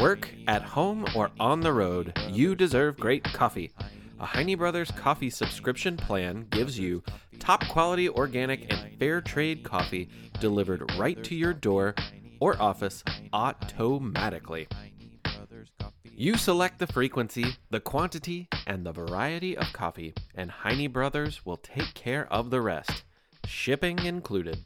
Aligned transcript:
Work, 0.00 0.30
at 0.46 0.62
home, 0.62 1.04
or 1.16 1.30
on 1.40 1.60
the 1.60 1.72
road, 1.72 2.16
you 2.28 2.54
deserve 2.54 3.00
great 3.00 3.24
coffee. 3.24 3.72
A 4.20 4.26
Heine 4.26 4.56
Brothers 4.56 4.92
coffee 4.92 5.28
subscription 5.28 5.96
plan 5.96 6.46
gives 6.50 6.78
you 6.78 7.02
top 7.40 7.66
quality 7.66 8.08
organic 8.08 8.72
and 8.72 8.96
fair 8.98 9.20
trade 9.20 9.64
coffee 9.64 10.08
delivered 10.38 10.88
right 10.96 11.22
to 11.24 11.34
your 11.34 11.52
door 11.52 11.96
or 12.38 12.60
office 12.62 13.02
automatically. 13.32 14.68
You 16.04 16.36
select 16.36 16.78
the 16.78 16.86
frequency, 16.86 17.56
the 17.70 17.80
quantity, 17.80 18.46
and 18.68 18.86
the 18.86 18.92
variety 18.92 19.56
of 19.56 19.72
coffee, 19.72 20.14
and 20.32 20.50
Heine 20.50 20.92
Brothers 20.92 21.44
will 21.44 21.56
take 21.56 21.94
care 21.94 22.32
of 22.32 22.50
the 22.50 22.60
rest, 22.60 23.02
shipping 23.46 24.04
included. 24.04 24.64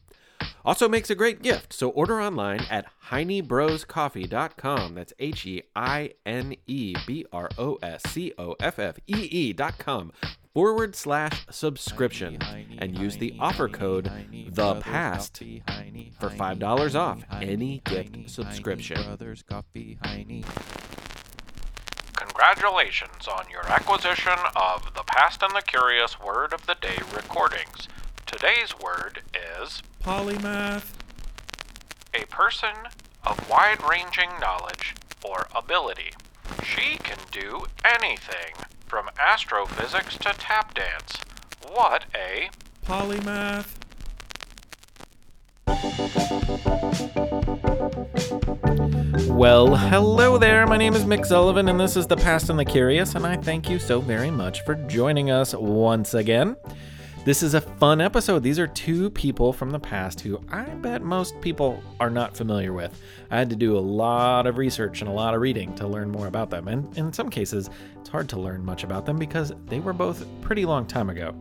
Also 0.64 0.88
makes 0.88 1.10
a 1.10 1.14
great 1.14 1.42
gift, 1.42 1.72
so 1.72 1.90
order 1.90 2.20
online 2.20 2.60
at 2.70 2.86
heinebroscoffee.com. 3.10 4.94
That's 4.94 5.12
H 5.18 5.46
E 5.46 5.62
I 5.74 6.12
N 6.24 6.54
E 6.66 6.94
B 7.06 7.26
R 7.32 7.50
O 7.58 7.78
S 7.82 8.02
C 8.08 8.32
O 8.38 8.54
F 8.60 8.78
F 8.78 8.98
E 9.06 9.28
E.com 9.30 10.12
forward 10.54 10.94
slash 10.94 11.46
subscription 11.50 12.38
and 12.78 12.98
use 12.98 13.16
the 13.16 13.34
offer 13.40 13.68
code 13.68 14.10
the 14.48 14.74
past 14.76 15.42
for 16.18 16.28
$5 16.28 16.94
off 16.94 17.24
any 17.40 17.80
gift 17.84 18.30
subscription. 18.30 18.98
Congratulations 22.14 23.28
on 23.28 23.44
your 23.50 23.66
acquisition 23.66 24.38
of 24.54 24.94
the 24.94 25.02
Past 25.06 25.42
and 25.42 25.54
the 25.56 25.62
Curious 25.62 26.20
Word 26.20 26.52
of 26.52 26.66
the 26.66 26.74
Day 26.74 26.98
recordings. 27.14 27.88
Today's 28.32 28.74
word 28.80 29.20
is 29.60 29.82
Polymath. 30.02 30.94
a 32.14 32.24
person 32.26 32.74
of 33.24 33.48
wide 33.48 33.78
ranging 33.88 34.30
knowledge 34.40 34.94
or 35.22 35.46
ability. 35.54 36.12
She 36.64 36.96
can 36.96 37.18
do 37.30 37.66
anything, 37.84 38.54
from 38.86 39.10
astrophysics 39.20 40.16
to 40.18 40.32
tap 40.32 40.74
dance. 40.74 41.18
What 41.70 42.06
a 42.14 42.48
Polymath. 42.86 43.76
Well, 49.28 49.76
hello 49.76 50.38
there. 50.38 50.66
My 50.66 50.76
name 50.76 50.94
is 50.94 51.04
Mick 51.04 51.26
Sullivan, 51.26 51.68
and 51.68 51.78
this 51.78 51.96
is 51.96 52.06
The 52.06 52.16
Past 52.16 52.48
and 52.48 52.58
the 52.58 52.64
Curious, 52.64 53.14
and 53.14 53.26
I 53.26 53.36
thank 53.36 53.68
you 53.68 53.78
so 53.78 54.00
very 54.00 54.30
much 54.30 54.62
for 54.62 54.74
joining 54.74 55.30
us 55.30 55.54
once 55.54 56.14
again. 56.14 56.56
This 57.24 57.44
is 57.44 57.54
a 57.54 57.60
fun 57.60 58.00
episode. 58.00 58.42
These 58.42 58.58
are 58.58 58.66
two 58.66 59.08
people 59.08 59.52
from 59.52 59.70
the 59.70 59.78
past 59.78 60.20
who 60.20 60.40
I 60.50 60.64
bet 60.64 61.02
most 61.02 61.40
people 61.40 61.80
are 62.00 62.10
not 62.10 62.36
familiar 62.36 62.72
with. 62.72 63.00
I 63.30 63.38
had 63.38 63.48
to 63.50 63.54
do 63.54 63.78
a 63.78 63.80
lot 63.80 64.48
of 64.48 64.58
research 64.58 65.02
and 65.02 65.08
a 65.08 65.12
lot 65.12 65.32
of 65.32 65.40
reading 65.40 65.72
to 65.76 65.86
learn 65.86 66.10
more 66.10 66.26
about 66.26 66.50
them, 66.50 66.66
and 66.66 66.98
in 66.98 67.12
some 67.12 67.30
cases, 67.30 67.70
it's 68.00 68.08
hard 68.08 68.28
to 68.30 68.40
learn 68.40 68.64
much 68.64 68.82
about 68.82 69.06
them 69.06 69.18
because 69.18 69.52
they 69.66 69.78
were 69.78 69.92
both 69.92 70.26
pretty 70.40 70.64
long 70.64 70.84
time 70.84 71.10
ago. 71.10 71.32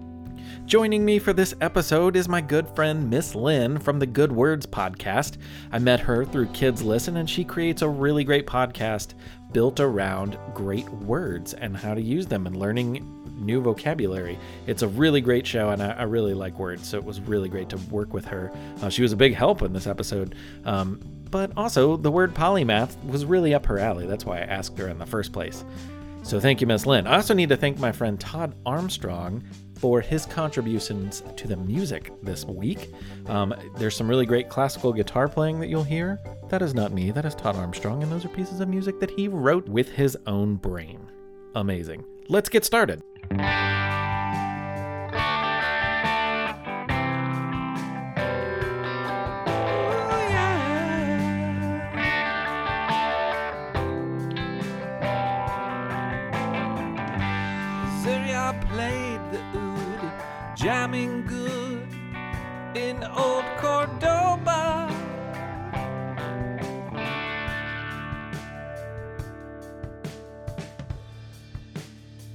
Joining 0.68 1.04
me 1.04 1.18
for 1.18 1.34
this 1.34 1.56
episode 1.62 2.16
is 2.16 2.30
my 2.30 2.42
good 2.42 2.68
friend 2.76 3.10
Miss 3.10 3.34
Lynn 3.34 3.80
from 3.80 3.98
the 3.98 4.06
Good 4.06 4.32
Words 4.32 4.68
podcast. 4.68 5.38
I 5.72 5.80
met 5.80 6.00
her 6.00 6.26
through 6.26 6.50
Kids 6.50 6.84
Listen, 6.84 7.18
and 7.18 7.28
she 7.28 7.44
creates 7.44 7.82
a 7.82 7.90
really 7.90 8.23
great 8.23 8.45
podcast 8.45 9.16
built 9.52 9.80
around 9.80 10.38
great 10.54 10.90
words 10.92 11.56
and 11.56 11.76
how 11.76 11.95
to 11.95 12.02
use 12.02 12.28
them 12.28 12.45
and 12.45 12.56
learning 12.56 13.20
new 13.42 13.61
vocabulary. 13.61 14.38
It's 14.67 14.81
a 14.81 14.88
really 14.88 15.22
great 15.22 15.45
show, 15.45 15.70
and 15.70 15.81
I, 15.81 15.92
I 15.92 16.03
really 16.03 16.34
like 16.34 16.58
words, 16.59 16.88
so 16.88 16.97
it 16.97 17.03
was 17.03 17.20
really 17.22 17.50
great 17.50 17.70
to 17.70 17.78
work 17.89 18.14
with 18.14 18.25
her. 18.25 18.52
Uh, 18.81 18.89
she 18.89 19.02
was 19.02 19.11
a 19.11 19.17
big 19.17 19.33
help 19.33 19.61
in 19.61 19.73
this 19.73 19.88
episode. 19.88 20.36
Um, 20.66 21.02
but 21.30 21.52
also, 21.56 21.98
the 21.98 22.11
word 22.11 22.33
polymath 22.33 23.02
was 23.05 23.26
really 23.26 23.54
up 23.54 23.66
her 23.66 23.80
alley. 23.80 24.05
That's 24.05 24.26
why 24.26 24.39
I 24.39 24.42
asked 24.42 24.77
her 24.77 24.88
in 24.88 24.99
the 24.99 25.05
first 25.05 25.32
place. 25.32 25.64
So 26.23 26.39
thank 26.39 26.61
you, 26.61 26.67
Miss 26.67 26.86
Lynn. 26.86 27.08
I 27.08 27.16
also 27.16 27.33
need 27.33 27.49
to 27.49 27.58
thank 27.58 27.80
my 27.80 27.92
friend 27.92 28.20
Todd 28.20 28.54
Armstrong 28.66 29.43
for 29.80 29.99
his 29.99 30.27
contributions 30.27 31.23
to 31.36 31.48
the 31.48 31.58
music 31.58 32.11
this 32.21 32.45
week. 32.45 32.93
Um, 33.26 33.55
there's 33.77 33.95
some 33.95 34.08
really 34.08 34.27
great 34.27 34.48
classical 34.48 34.93
guitar 34.93 35.27
playing 35.27 35.60
that 35.60 35.67
you'll 35.67 35.83
hear. 35.83 36.20
That 36.49 36.61
is 36.61 36.76
not 36.76 36.92
me, 36.92 37.10
that 37.10 37.26
is 37.26 37.33
Todd 37.33 37.55
Armstrong, 37.55 38.04
and 38.04 38.11
those 38.11 38.23
are 38.23 38.30
pieces 38.30 38.60
of 38.60 38.70
music 38.70 38.99
that 38.99 39.10
he 39.10 39.27
wrote 39.27 39.67
with 39.67 39.89
his 39.89 40.16
own 40.27 40.55
brain. 40.55 41.10
Amazing. 41.55 42.05
Let's 42.30 42.49
get 42.49 42.64
started. 42.64 43.02
Syria 43.31 43.80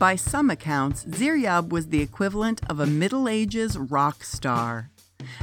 By 0.07 0.15
some 0.15 0.51
accounts, 0.51 1.05
Ziryab 1.05 1.71
was 1.71 1.89
the 1.89 2.01
equivalent 2.01 2.61
of 2.71 2.79
a 2.79 2.87
Middle 2.87 3.29
Ages 3.29 3.77
rock 3.77 4.23
star. 4.23 4.93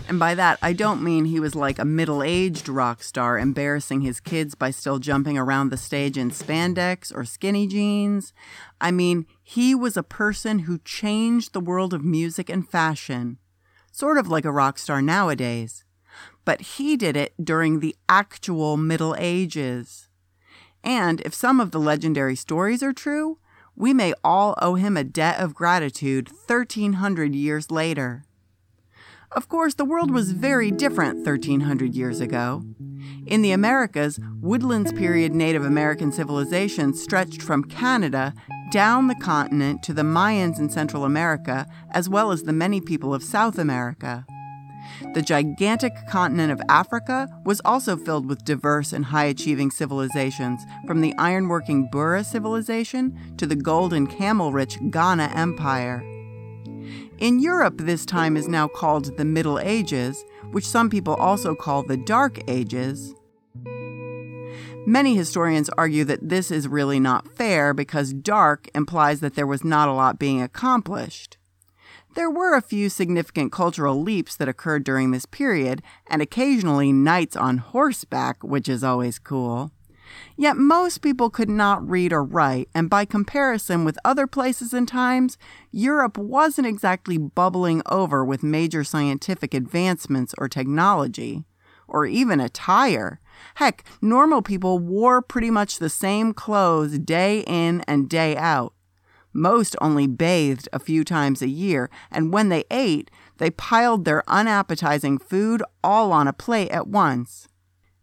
And 0.08 0.18
by 0.18 0.36
that, 0.36 0.58
I 0.62 0.72
don't 0.72 1.04
mean 1.04 1.26
he 1.26 1.42
was 1.42 1.54
like 1.54 1.80
a 1.80 1.84
middle 1.84 2.24
aged 2.24 2.70
rock 2.70 3.04
star 3.04 3.38
embarrassing 3.38 4.00
his 4.00 4.22
kids 4.22 4.56
by 4.56 4.72
still 4.72 5.00
jumping 5.00 5.38
around 5.38 5.68
the 5.68 5.76
stage 5.76 6.18
in 6.18 6.32
spandex 6.32 7.14
or 7.14 7.26
skinny 7.26 7.68
jeans. 7.68 8.32
I 8.80 8.92
mean, 8.92 9.26
he 9.44 9.76
was 9.76 9.98
a 9.98 10.02
person 10.02 10.60
who 10.60 10.80
changed 10.86 11.52
the 11.52 11.60
world 11.60 11.94
of 11.94 12.06
music 12.06 12.48
and 12.48 12.66
fashion, 12.66 13.40
sort 13.92 14.18
of 14.18 14.30
like 14.30 14.46
a 14.46 14.52
rock 14.54 14.80
star 14.80 15.02
nowadays. 15.02 15.84
But 16.46 16.62
he 16.62 16.96
did 16.96 17.18
it 17.18 17.34
during 17.44 17.82
the 17.82 17.98
actual 18.08 18.78
Middle 18.78 19.14
Ages. 19.20 20.08
And 20.86 21.20
if 21.26 21.34
some 21.34 21.60
of 21.60 21.72
the 21.72 21.82
legendary 21.82 22.38
stories 22.38 22.82
are 22.82 22.94
true, 22.94 23.40
we 23.76 23.94
may 23.94 24.14
all 24.24 24.56
owe 24.62 24.76
him 24.76 24.98
a 24.98 25.04
debt 25.04 25.40
of 25.40 25.54
gratitude 25.54 26.30
1300 26.30 27.36
years 27.36 27.72
later. 27.72 28.24
Of 29.32 29.50
course, 29.50 29.74
the 29.74 29.86
world 29.86 30.12
was 30.12 30.32
very 30.32 30.70
different 30.70 31.26
1300 31.26 31.96
years 31.96 32.20
ago. 32.20 32.64
In 33.26 33.42
the 33.42 33.52
Americas, 33.52 34.20
Woodlands 34.42 34.94
period 34.94 35.34
Native 35.34 35.66
American 35.66 36.12
civilization 36.12 36.94
stretched 36.94 37.42
from 37.42 37.64
Canada 37.64 38.36
down 38.72 39.08
the 39.08 39.16
continent 39.16 39.82
to 39.84 39.94
the 39.94 40.04
Mayans 40.04 40.60
in 40.60 40.70
Central 40.70 41.04
America, 41.04 41.66
as 41.92 42.08
well 42.08 42.32
as 42.32 42.44
the 42.44 42.54
many 42.54 42.80
people 42.80 43.14
of 43.14 43.24
South 43.24 43.58
America. 43.58 44.26
The 45.14 45.22
gigantic 45.22 45.94
continent 46.08 46.52
of 46.52 46.62
Africa 46.70 47.30
was 47.46 47.62
also 47.64 47.96
filled 47.96 48.26
with 48.26 48.44
diverse 48.44 48.94
and 48.94 49.06
high 49.06 49.26
achieving 49.26 49.70
civilizations, 49.70 50.60
from 50.88 51.02
the 51.02 51.14
ironworking 51.20 51.92
Bura 51.92 52.26
civilization 52.26 53.36
to 53.38 53.46
the 53.46 53.56
gold 53.56 53.94
and 53.94 54.10
camel 54.10 54.52
rich 54.52 54.80
Ghana 54.90 55.32
Empire. 55.36 56.04
In 57.20 57.40
Europe, 57.40 57.78
this 57.78 58.08
time 58.08 58.36
is 58.36 58.48
now 58.48 58.68
called 58.68 59.16
the 59.16 59.26
Middle 59.26 59.60
Ages, 59.60 60.26
which 60.52 60.68
some 60.68 60.90
people 60.90 61.14
also 61.14 61.54
call 61.54 61.84
the 61.84 61.98
Dark 61.98 62.40
Ages. 62.50 63.14
Many 64.88 65.16
historians 65.16 65.70
argue 65.78 66.04
that 66.06 66.28
this 66.28 66.50
is 66.50 66.68
really 66.68 67.00
not 67.00 67.38
fair 67.38 67.74
because 67.76 68.14
dark 68.14 68.68
implies 68.74 69.20
that 69.20 69.36
there 69.36 69.48
was 69.48 69.64
not 69.64 69.88
a 69.88 69.94
lot 69.94 70.18
being 70.18 70.42
accomplished. 70.42 71.38
There 72.16 72.30
were 72.30 72.56
a 72.56 72.62
few 72.62 72.90
significant 72.90 73.52
cultural 73.52 74.00
leaps 74.02 74.36
that 74.36 74.48
occurred 74.48 74.84
during 74.84 75.10
this 75.10 75.26
period, 75.26 75.82
and 76.08 76.22
occasionally 76.22 76.94
knights 76.94 77.36
on 77.36 77.58
horseback, 77.58 78.44
which 78.44 78.70
is 78.70 78.84
always 78.84 79.18
cool. 79.18 79.72
Yet 80.38 80.58
most 80.58 81.02
people 81.02 81.32
could 81.32 81.50
not 81.50 81.88
read 81.90 82.14
or 82.14 82.24
write, 82.24 82.70
and 82.76 82.88
by 82.88 83.06
comparison 83.06 83.84
with 83.84 83.98
other 84.06 84.28
places 84.28 84.74
and 84.74 84.88
times, 84.88 85.40
Europe 85.72 86.20
wasn't 86.20 86.68
exactly 86.68 87.18
bubbling 87.18 87.82
over 87.88 88.24
with 88.24 88.44
major 88.44 88.84
scientific 88.84 89.56
advancements 89.56 90.36
or 90.38 90.48
technology, 90.48 91.46
or 91.88 92.06
even 92.06 92.40
attire. 92.40 93.20
Heck, 93.56 93.84
normal 94.02 94.44
people 94.44 94.78
wore 94.78 95.24
pretty 95.24 95.50
much 95.50 95.80
the 95.80 95.90
same 95.90 96.34
clothes 96.34 97.00
day 97.00 97.44
in 97.48 97.82
and 97.88 98.08
day 98.08 98.38
out. 98.38 98.73
Most 99.34 99.76
only 99.82 100.06
bathed 100.06 100.70
a 100.72 100.80
few 100.80 101.04
times 101.04 101.42
a 101.42 101.48
year, 101.48 101.90
and 102.12 102.32
when 102.32 102.50
they 102.50 102.64
ate, 102.70 103.10
they 103.38 103.50
piled 103.50 104.06
their 104.06 104.24
unappetizing 104.30 105.18
food 105.18 105.64
all 105.84 106.12
on 106.12 106.28
a 106.28 106.34
plate 106.34 106.70
at 106.70 106.88
once. 106.88 107.48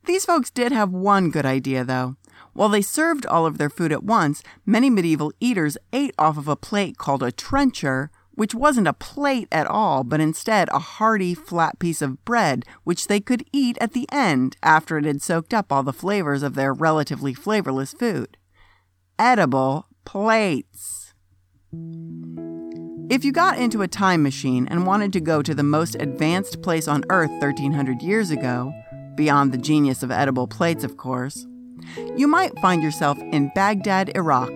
These 0.06 0.25
folks 0.25 0.50
did 0.50 0.73
have 0.73 0.91
one 0.91 1.31
good 1.31 1.47
idea, 1.47 1.85
though. 1.85 2.17
While 2.53 2.69
they 2.69 2.82
served 2.82 3.27
all 3.27 3.47
of 3.47 3.59
their 3.59 3.71
food 3.71 3.93
at 3.93 4.03
once, 4.03 4.43
many 4.67 4.91
medieval 4.91 5.32
eaters 5.41 5.79
ate 5.93 6.15
off 6.19 6.37
of 6.37 6.49
a 6.49 6.56
plate 6.56 6.99
called 6.99 7.23
a 7.23 7.31
trencher, 7.31 8.11
which 8.32 8.55
wasn't 8.55 8.88
a 8.88 8.93
plate 8.93 9.47
at 9.53 9.67
all, 9.67 10.03
but 10.03 10.21
instead 10.21 10.69
a 10.71 10.79
hearty, 10.79 11.35
flat 11.35 11.79
piece 11.79 12.03
of 12.03 12.25
bread, 12.25 12.65
which 12.85 13.06
they 13.06 13.21
could 13.21 13.44
eat 13.53 13.77
at 13.81 13.93
the 13.93 14.09
end 14.11 14.56
after 14.62 14.99
it 14.99 15.05
had 15.05 15.23
soaked 15.23 15.55
up 15.55 15.71
all 15.71 15.82
the 15.82 15.93
flavors 15.93 16.43
of 16.43 16.55
their 16.55 16.73
relatively 16.73 17.35
flavorless 17.35 17.93
food. 17.93 18.37
Edible 19.19 19.87
plates. 20.05 21.00
If 21.72 23.25
you 23.25 23.32
got 23.32 23.58
into 23.58 23.82
a 23.82 23.88
time 23.88 24.22
machine 24.22 24.67
and 24.69 24.87
wanted 24.87 25.12
to 25.12 25.20
go 25.20 25.40
to 25.40 25.55
the 25.55 25.62
most 25.62 25.94
advanced 26.00 26.62
place 26.62 26.88
on 26.88 27.05
Earth 27.11 27.31
1300 27.31 28.02
years 28.02 28.31
ago, 28.31 28.72
beyond 29.14 29.52
the 29.52 29.58
genius 29.58 30.02
of 30.02 30.11
edible 30.11 30.49
plates, 30.49 30.82
of 30.82 30.96
course, 30.96 31.46
you 32.17 32.26
might 32.26 32.58
find 32.58 32.82
yourself 32.82 33.19
in 33.19 33.52
Baghdad, 33.55 34.11
Iraq. 34.17 34.52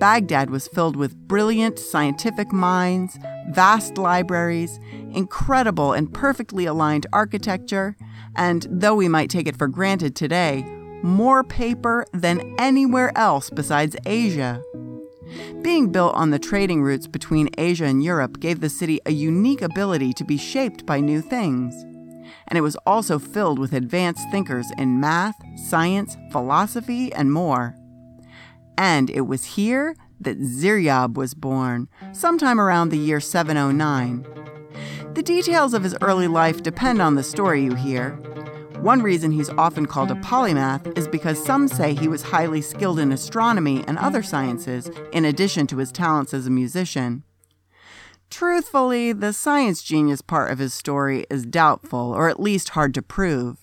Baghdad 0.00 0.50
was 0.50 0.68
filled 0.68 0.96
with 0.96 1.16
brilliant 1.16 1.78
scientific 1.78 2.52
minds, 2.52 3.18
vast 3.50 3.96
libraries, 3.96 4.78
incredible 5.12 5.92
and 5.92 6.12
perfectly 6.12 6.66
aligned 6.66 7.06
architecture, 7.12 7.96
and 8.34 8.66
though 8.68 8.94
we 8.94 9.08
might 9.08 9.30
take 9.30 9.46
it 9.46 9.56
for 9.56 9.68
granted 9.68 10.16
today, 10.16 10.64
more 11.02 11.44
paper 11.44 12.04
than 12.12 12.54
anywhere 12.58 13.16
else 13.16 13.48
besides 13.48 13.96
Asia. 14.06 14.60
Being 15.62 15.90
built 15.90 16.14
on 16.14 16.30
the 16.30 16.38
trading 16.38 16.82
routes 16.82 17.06
between 17.06 17.50
Asia 17.58 17.84
and 17.84 18.02
Europe 18.02 18.40
gave 18.40 18.60
the 18.60 18.68
city 18.68 19.00
a 19.06 19.12
unique 19.12 19.62
ability 19.62 20.12
to 20.14 20.24
be 20.24 20.36
shaped 20.36 20.86
by 20.86 21.00
new 21.00 21.20
things. 21.20 21.74
And 22.48 22.56
it 22.56 22.62
was 22.62 22.76
also 22.86 23.18
filled 23.18 23.58
with 23.58 23.72
advanced 23.72 24.30
thinkers 24.30 24.66
in 24.78 25.00
math, 25.00 25.36
science, 25.56 26.16
philosophy, 26.30 27.12
and 27.12 27.32
more. 27.32 27.74
And 28.78 29.10
it 29.10 29.22
was 29.22 29.44
here 29.44 29.96
that 30.20 30.40
Ziryab 30.40 31.14
was 31.14 31.34
born, 31.34 31.88
sometime 32.12 32.60
around 32.60 32.88
the 32.88 32.98
year 32.98 33.20
709. 33.20 34.26
The 35.14 35.22
details 35.22 35.74
of 35.74 35.82
his 35.82 35.96
early 36.02 36.28
life 36.28 36.62
depend 36.62 37.00
on 37.00 37.14
the 37.14 37.22
story 37.22 37.64
you 37.64 37.74
hear. 37.74 38.18
One 38.80 39.02
reason 39.02 39.32
he's 39.32 39.50
often 39.50 39.86
called 39.86 40.10
a 40.10 40.16
polymath 40.16 40.96
is 40.96 41.08
because 41.08 41.42
some 41.42 41.66
say 41.66 41.94
he 41.94 42.08
was 42.08 42.22
highly 42.22 42.60
skilled 42.60 42.98
in 42.98 43.10
astronomy 43.10 43.82
and 43.88 43.98
other 43.98 44.22
sciences, 44.22 44.90
in 45.12 45.24
addition 45.24 45.66
to 45.68 45.78
his 45.78 45.90
talents 45.90 46.32
as 46.34 46.46
a 46.46 46.50
musician. 46.50 47.24
Truthfully, 48.30 49.12
the 49.12 49.32
science 49.32 49.82
genius 49.82 50.20
part 50.20 50.50
of 50.50 50.58
his 50.58 50.74
story 50.74 51.26
is 51.30 51.46
doubtful, 51.46 52.12
or 52.12 52.28
at 52.28 52.38
least 52.38 52.70
hard 52.70 52.92
to 52.94 53.02
prove. 53.02 53.58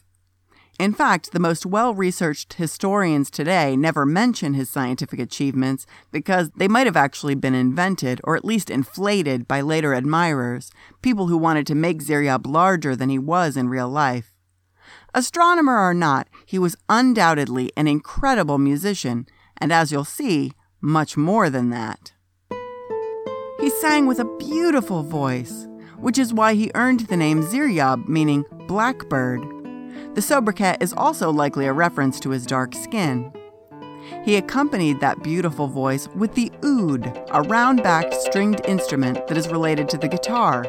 In 0.79 0.93
fact, 0.93 1.31
the 1.31 1.39
most 1.39 1.65
well 1.65 1.93
researched 1.93 2.55
historians 2.55 3.29
today 3.29 3.75
never 3.77 4.05
mention 4.05 4.55
his 4.55 4.69
scientific 4.69 5.19
achievements 5.19 5.85
because 6.11 6.49
they 6.55 6.67
might 6.67 6.87
have 6.87 6.97
actually 6.97 7.35
been 7.35 7.53
invented 7.53 8.19
or 8.23 8.35
at 8.35 8.43
least 8.43 8.71
inflated 8.71 9.47
by 9.47 9.61
later 9.61 9.93
admirers, 9.93 10.71
people 11.03 11.27
who 11.27 11.37
wanted 11.37 11.67
to 11.67 11.75
make 11.75 12.03
Ziryab 12.03 12.47
larger 12.47 12.95
than 12.95 13.09
he 13.09 13.19
was 13.19 13.55
in 13.55 13.69
real 13.69 13.89
life. 13.89 14.32
Astronomer 15.15 15.77
or 15.77 15.93
not, 15.93 16.27
he 16.45 16.57
was 16.57 16.75
undoubtedly 16.89 17.71
an 17.77 17.87
incredible 17.87 18.57
musician, 18.57 19.27
and 19.57 19.71
as 19.71 19.91
you'll 19.91 20.05
see, 20.05 20.53
much 20.81 21.15
more 21.15 21.51
than 21.51 21.69
that. 21.69 22.13
He 23.59 23.69
sang 23.69 24.07
with 24.07 24.19
a 24.19 24.37
beautiful 24.37 25.03
voice, 25.03 25.67
which 25.97 26.17
is 26.17 26.33
why 26.33 26.55
he 26.55 26.71
earned 26.73 27.01
the 27.01 27.15
name 27.15 27.43
Ziryab, 27.43 28.07
meaning 28.09 28.43
blackbird. 28.67 29.41
The 30.15 30.21
sobriquet 30.21 30.77
is 30.81 30.93
also 30.93 31.31
likely 31.31 31.67
a 31.67 31.73
reference 31.73 32.19
to 32.21 32.31
his 32.31 32.45
dark 32.45 32.73
skin. 32.73 33.31
He 34.25 34.35
accompanied 34.35 34.99
that 34.99 35.23
beautiful 35.23 35.67
voice 35.67 36.07
with 36.09 36.33
the 36.33 36.51
oud, 36.63 37.23
a 37.31 37.43
round 37.43 37.83
backed 37.83 38.15
stringed 38.15 38.61
instrument 38.65 39.27
that 39.27 39.37
is 39.37 39.47
related 39.47 39.87
to 39.89 39.97
the 39.97 40.07
guitar. 40.07 40.65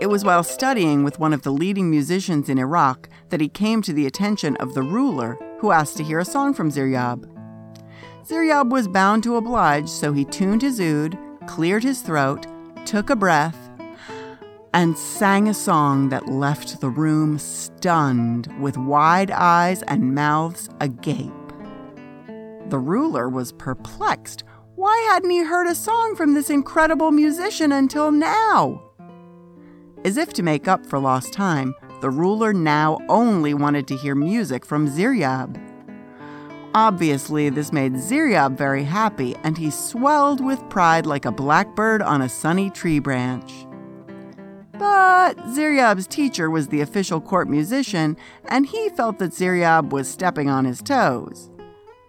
It 0.00 0.08
was 0.08 0.24
while 0.24 0.42
studying 0.42 1.04
with 1.04 1.18
one 1.18 1.34
of 1.34 1.42
the 1.42 1.52
leading 1.52 1.90
musicians 1.90 2.48
in 2.48 2.58
Iraq 2.58 3.10
that 3.28 3.40
he 3.42 3.50
came 3.50 3.82
to 3.82 3.92
the 3.92 4.06
attention 4.06 4.56
of 4.56 4.72
the 4.72 4.82
ruler, 4.82 5.36
who 5.58 5.72
asked 5.72 5.98
to 5.98 6.02
hear 6.02 6.18
a 6.18 6.24
song 6.24 6.54
from 6.54 6.70
Ziryab. 6.70 7.26
Ziryab 8.24 8.70
was 8.70 8.88
bound 8.88 9.22
to 9.24 9.36
oblige, 9.36 9.90
so 9.90 10.14
he 10.14 10.24
tuned 10.24 10.62
his 10.62 10.80
oud, 10.80 11.18
cleared 11.46 11.82
his 11.82 12.00
throat, 12.00 12.46
took 12.86 13.10
a 13.10 13.16
breath, 13.16 13.70
and 14.72 14.96
sang 14.96 15.48
a 15.48 15.54
song 15.54 16.08
that 16.08 16.28
left 16.28 16.80
the 16.80 16.88
room 16.88 17.38
stunned 17.38 18.48
with 18.58 18.78
wide 18.78 19.30
eyes 19.30 19.82
and 19.82 20.14
mouths 20.14 20.70
agape. 20.80 21.30
The 22.68 22.78
ruler 22.78 23.28
was 23.28 23.52
perplexed. 23.52 24.44
Why 24.76 24.96
hadn't 25.10 25.28
he 25.28 25.44
heard 25.44 25.66
a 25.66 25.74
song 25.74 26.16
from 26.16 26.32
this 26.32 26.48
incredible 26.48 27.10
musician 27.10 27.70
until 27.70 28.10
now? 28.10 28.89
As 30.04 30.16
if 30.16 30.32
to 30.34 30.42
make 30.42 30.66
up 30.66 30.86
for 30.86 30.98
lost 30.98 31.32
time, 31.32 31.74
the 32.00 32.10
ruler 32.10 32.54
now 32.54 32.98
only 33.08 33.52
wanted 33.52 33.86
to 33.88 33.96
hear 33.96 34.14
music 34.14 34.64
from 34.64 34.88
Ziryab. 34.88 35.60
Obviously, 36.74 37.50
this 37.50 37.72
made 37.72 37.94
Ziryab 37.94 38.56
very 38.56 38.84
happy, 38.84 39.36
and 39.42 39.58
he 39.58 39.70
swelled 39.70 40.42
with 40.42 40.68
pride 40.70 41.04
like 41.04 41.26
a 41.26 41.32
blackbird 41.32 42.00
on 42.00 42.22
a 42.22 42.28
sunny 42.28 42.70
tree 42.70 42.98
branch. 42.98 43.66
But 44.78 45.36
Ziryab's 45.48 46.06
teacher 46.06 46.48
was 46.48 46.68
the 46.68 46.80
official 46.80 47.20
court 47.20 47.50
musician, 47.50 48.16
and 48.46 48.64
he 48.64 48.88
felt 48.90 49.18
that 49.18 49.32
Ziryab 49.32 49.90
was 49.90 50.08
stepping 50.08 50.48
on 50.48 50.64
his 50.64 50.80
toes. 50.80 51.50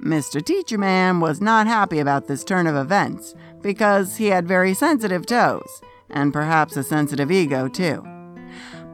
Mr. 0.02 0.44
Teacher 0.44 0.78
Man 0.78 1.20
was 1.20 1.42
not 1.42 1.68
happy 1.68 2.00
about 2.00 2.28
this 2.28 2.46
turn 2.46 2.68
of 2.68 2.76
events 2.76 3.36
because 3.62 4.16
he 4.16 4.28
had 4.28 4.48
very 4.48 4.74
sensitive 4.74 5.26
toes, 5.26 5.82
and 6.12 6.34
perhaps 6.34 6.78
a 6.78 6.84
sensitive 6.84 7.32
ego, 7.32 7.68
too. 7.68 8.06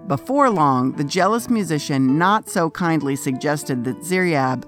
Before 0.07 0.49
long, 0.49 0.93
the 0.93 1.03
jealous 1.03 1.49
musician 1.49 2.17
not 2.17 2.49
so 2.49 2.69
kindly 2.69 3.15
suggested 3.15 3.83
that 3.83 3.99
Ziryab 3.99 4.63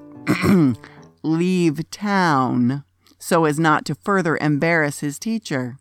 leave 1.24 1.90
town 1.92 2.84
so 3.18 3.46
as 3.46 3.60
not 3.60 3.86
to 3.86 3.96
further 3.96 4.38
embarrass 4.38 5.00
his 5.00 5.20
teacher. 5.20 5.78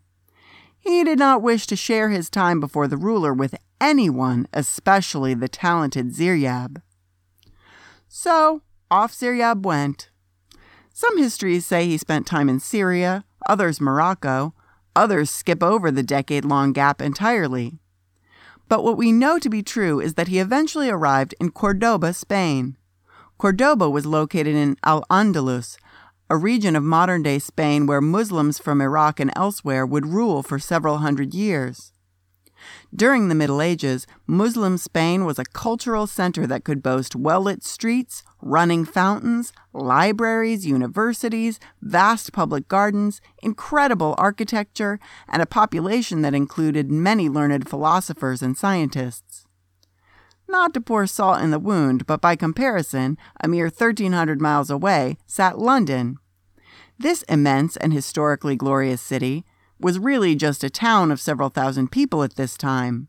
He 0.79 1.03
did 1.03 1.19
not 1.19 1.41
wish 1.41 1.67
to 1.67 1.75
share 1.75 2.09
his 2.09 2.29
time 2.29 2.59
before 2.59 2.87
the 2.87 2.97
ruler 2.97 3.33
with 3.33 3.55
anyone, 3.81 4.47
especially 4.53 5.33
the 5.33 5.47
talented 5.47 6.13
Ziryab. 6.13 6.81
So 8.07 8.61
off 8.89 9.13
Ziryab 9.13 9.63
went. 9.63 10.09
Some 10.93 11.17
histories 11.17 11.65
say 11.65 11.85
he 11.85 11.97
spent 11.97 12.25
time 12.25 12.49
in 12.49 12.59
Syria, 12.59 13.23
others 13.47 13.79
Morocco, 13.79 14.53
others 14.99 15.29
skip 15.31 15.63
over 15.63 15.89
the 15.89 16.03
decade 16.03 16.43
long 16.43 16.73
gap 16.73 17.01
entirely. 17.01 17.79
But 18.67 18.83
what 18.83 18.97
we 18.97 19.11
know 19.11 19.39
to 19.39 19.49
be 19.49 19.63
true 19.63 19.99
is 19.99 20.13
that 20.15 20.27
he 20.27 20.39
eventually 20.39 20.89
arrived 20.89 21.33
in 21.39 21.51
Cordoba, 21.51 22.13
Spain. 22.13 22.75
Cordoba 23.37 23.89
was 23.89 24.05
located 24.05 24.55
in 24.55 24.75
Al 24.83 25.05
Andalus, 25.09 25.77
a 26.29 26.37
region 26.37 26.75
of 26.75 26.83
modern 26.83 27.23
day 27.23 27.39
Spain 27.39 27.87
where 27.87 28.01
Muslims 28.01 28.59
from 28.59 28.81
Iraq 28.81 29.19
and 29.19 29.31
elsewhere 29.35 29.85
would 29.85 30.05
rule 30.05 30.43
for 30.43 30.59
several 30.59 30.97
hundred 30.97 31.33
years. 31.33 31.93
During 32.95 33.27
the 33.27 33.35
Middle 33.35 33.61
Ages, 33.61 34.07
Muslim 34.25 34.77
Spain 34.77 35.25
was 35.25 35.39
a 35.39 35.45
cultural 35.45 36.07
center 36.07 36.47
that 36.47 36.63
could 36.63 36.81
boast 36.83 37.15
well 37.15 37.41
lit 37.41 37.63
streets, 37.63 38.23
running 38.41 38.85
fountains, 38.85 39.53
libraries, 39.73 40.65
universities, 40.65 41.59
vast 41.81 42.33
public 42.33 42.67
gardens, 42.67 43.21
incredible 43.43 44.15
architecture, 44.17 44.99
and 45.27 45.41
a 45.41 45.45
population 45.45 46.21
that 46.21 46.33
included 46.33 46.91
many 46.91 47.29
learned 47.29 47.69
philosophers 47.69 48.41
and 48.41 48.57
scientists. 48.57 49.45
Not 50.47 50.73
to 50.73 50.81
pour 50.81 51.05
salt 51.05 51.41
in 51.41 51.51
the 51.51 51.59
wound, 51.59 52.07
but 52.07 52.21
by 52.21 52.35
comparison, 52.35 53.17
a 53.39 53.47
mere 53.47 53.65
1,300 53.65 54.41
miles 54.41 54.71
away 54.71 55.17
sat 55.27 55.59
London. 55.59 56.17
This 56.97 57.21
immense 57.23 57.77
and 57.77 57.93
historically 57.93 58.55
glorious 58.55 58.99
city 58.99 59.45
was 59.79 59.99
really 59.99 60.35
just 60.35 60.63
a 60.63 60.69
town 60.69 61.11
of 61.11 61.21
several 61.21 61.49
thousand 61.49 61.91
people 61.91 62.23
at 62.23 62.35
this 62.35 62.57
time. 62.57 63.07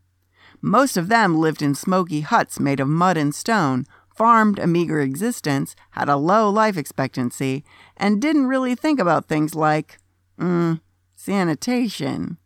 Most 0.61 0.95
of 0.95 1.07
them 1.07 1.37
lived 1.37 1.61
in 1.61 1.75
smoky 1.75 2.21
huts 2.21 2.59
made 2.59 2.79
of 2.79 2.87
mud 2.87 3.17
and 3.17 3.33
stone, 3.33 3.85
farmed 4.15 4.59
a 4.59 4.67
meager 4.67 5.01
existence, 5.01 5.75
had 5.91 6.07
a 6.07 6.15
low 6.15 6.49
life 6.49 6.77
expectancy, 6.77 7.63
and 7.97 8.21
didn't 8.21 8.47
really 8.47 8.75
think 8.75 8.99
about 8.99 9.27
things 9.27 9.55
like, 9.55 9.97
mm, 10.39 10.79
sanitation, 11.15 12.37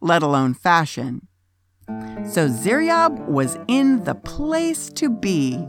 let 0.00 0.22
alone 0.22 0.54
fashion. 0.54 1.26
So 2.24 2.48
Ziryab 2.48 3.26
was 3.26 3.58
in 3.68 4.04
the 4.04 4.14
place 4.14 4.90
to 4.90 5.08
be. 5.08 5.64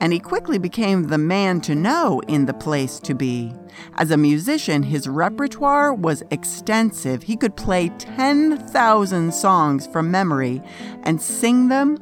And 0.00 0.12
he 0.12 0.18
quickly 0.18 0.58
became 0.58 1.04
the 1.04 1.18
man 1.18 1.60
to 1.62 1.74
know 1.74 2.20
in 2.28 2.46
the 2.46 2.54
place 2.54 2.98
to 3.00 3.14
be. 3.14 3.52
As 3.94 4.10
a 4.10 4.16
musician, 4.16 4.82
his 4.82 5.08
repertoire 5.08 5.94
was 5.94 6.22
extensive. 6.30 7.22
He 7.22 7.36
could 7.36 7.56
play 7.56 7.88
10,000 7.98 9.32
songs 9.32 9.86
from 9.86 10.10
memory 10.10 10.62
and 11.02 11.20
sing 11.20 11.68
them 11.68 11.98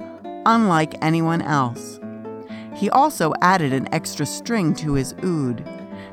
unlike 0.47 0.95
anyone 1.03 1.43
else. 1.43 2.01
He 2.75 2.91
also 2.91 3.33
added 3.41 3.73
an 3.73 3.93
extra 3.93 4.27
string 4.27 4.75
to 4.77 4.95
his 4.95 5.15
oud. 5.25 5.65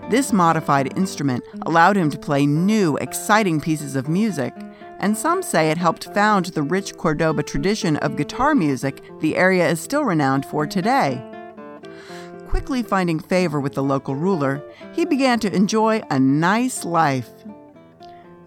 This 0.10 0.34
modified 0.34 0.98
instrument 0.98 1.44
allowed 1.66 1.96
him 1.96 2.10
to 2.12 2.18
play 2.18 2.46
new, 2.46 2.98
exciting 2.98 3.62
pieces 3.62 3.96
of 3.96 4.08
music 4.08 4.54
and 5.00 5.18
some 5.18 5.42
say 5.42 5.72
it 5.72 5.78
helped 5.78 6.14
found 6.14 6.46
the 6.48 6.62
rich 6.62 6.96
Cordoba 6.98 7.44
tradition 7.44 7.98
of 7.98 8.18
guitar 8.18 8.54
music 8.54 9.02
the 9.22 9.36
area 9.38 9.68
is 9.68 9.80
still 9.80 10.04
renowned 10.04 10.46
for 10.46 10.68
today. 10.68 11.29
Quickly 12.50 12.82
finding 12.82 13.20
favor 13.20 13.60
with 13.60 13.76
the 13.76 13.84
local 13.84 14.16
ruler, 14.16 14.64
he 14.92 15.06
began 15.06 15.40
to 15.40 15.56
enjoy 15.56 16.02
a 16.10 16.20
nice 16.20 16.84
life. 16.84 17.30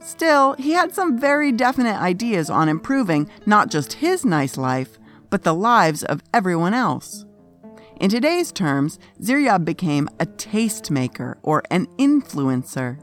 Still, 0.00 0.54
he 0.54 0.72
had 0.72 0.92
some 0.92 1.16
very 1.16 1.52
definite 1.52 1.96
ideas 2.00 2.50
on 2.50 2.68
improving 2.68 3.30
not 3.46 3.70
just 3.70 3.92
his 3.92 4.24
nice 4.24 4.56
life, 4.56 4.98
but 5.30 5.44
the 5.44 5.54
lives 5.54 6.02
of 6.02 6.20
everyone 6.34 6.74
else. 6.74 7.24
In 8.00 8.10
today's 8.10 8.50
terms, 8.50 8.98
Ziryab 9.20 9.64
became 9.64 10.08
a 10.18 10.26
tastemaker 10.26 11.36
or 11.44 11.62
an 11.70 11.86
influencer. 11.96 12.98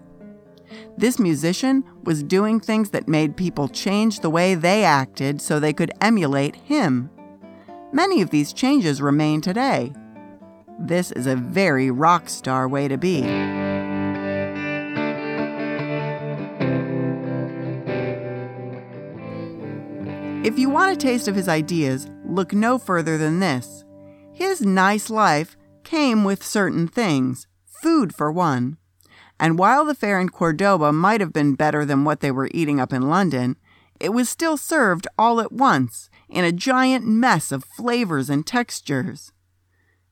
This 0.98 1.18
musician 1.18 1.86
was 2.04 2.24
doing 2.24 2.60
things 2.60 2.90
that 2.90 3.08
made 3.08 3.38
people 3.38 3.70
change 3.70 4.20
the 4.20 4.30
way 4.30 4.54
they 4.54 4.84
acted 4.84 5.40
so 5.40 5.62
they 5.62 5.72
could 5.72 5.94
emulate 6.02 6.58
him. 6.58 7.10
Many 7.94 8.22
of 8.22 8.32
these 8.32 8.52
changes 8.52 9.02
remain 9.02 9.40
today. 9.40 9.94
This 10.82 11.12
is 11.12 11.28
a 11.28 11.36
very 11.36 11.92
rock 11.92 12.30
star 12.30 12.66
way 12.66 12.88
to 12.88 12.98
be. 12.98 13.20
If 20.48 20.58
you 20.58 20.70
want 20.70 20.94
a 20.94 20.96
taste 20.96 21.28
of 21.28 21.36
his 21.36 21.50
ideas, 21.50 22.10
look 22.26 22.54
no 22.54 22.78
further 22.78 23.18
than 23.18 23.42
this. 23.42 23.84
His 24.32 24.62
nice 24.62 25.10
life 25.10 25.58
came 25.84 26.24
with 26.24 26.46
certain 26.46 26.88
things, 26.88 27.46
food 27.66 28.16
for 28.16 28.32
one. 28.32 28.78
And 29.38 29.60
while 29.60 29.84
the 29.84 29.94
fare 29.94 30.20
in 30.20 30.30
Cordoba 30.30 30.94
might 30.94 31.20
have 31.20 31.34
been 31.34 31.56
better 31.56 31.84
than 31.84 32.06
what 32.06 32.22
they 32.22 32.32
were 32.32 32.50
eating 32.54 32.80
up 32.80 32.94
in 32.94 33.10
London, 33.10 33.58
it 34.00 34.14
was 34.14 34.30
still 34.30 34.56
served 34.56 35.08
all 35.18 35.42
at 35.42 35.52
once 35.52 36.10
in 36.30 36.46
a 36.46 36.54
giant 36.54 37.06
mess 37.06 37.52
of 37.52 37.66
flavors 37.66 38.30
and 38.30 38.48
textures. 38.48 39.34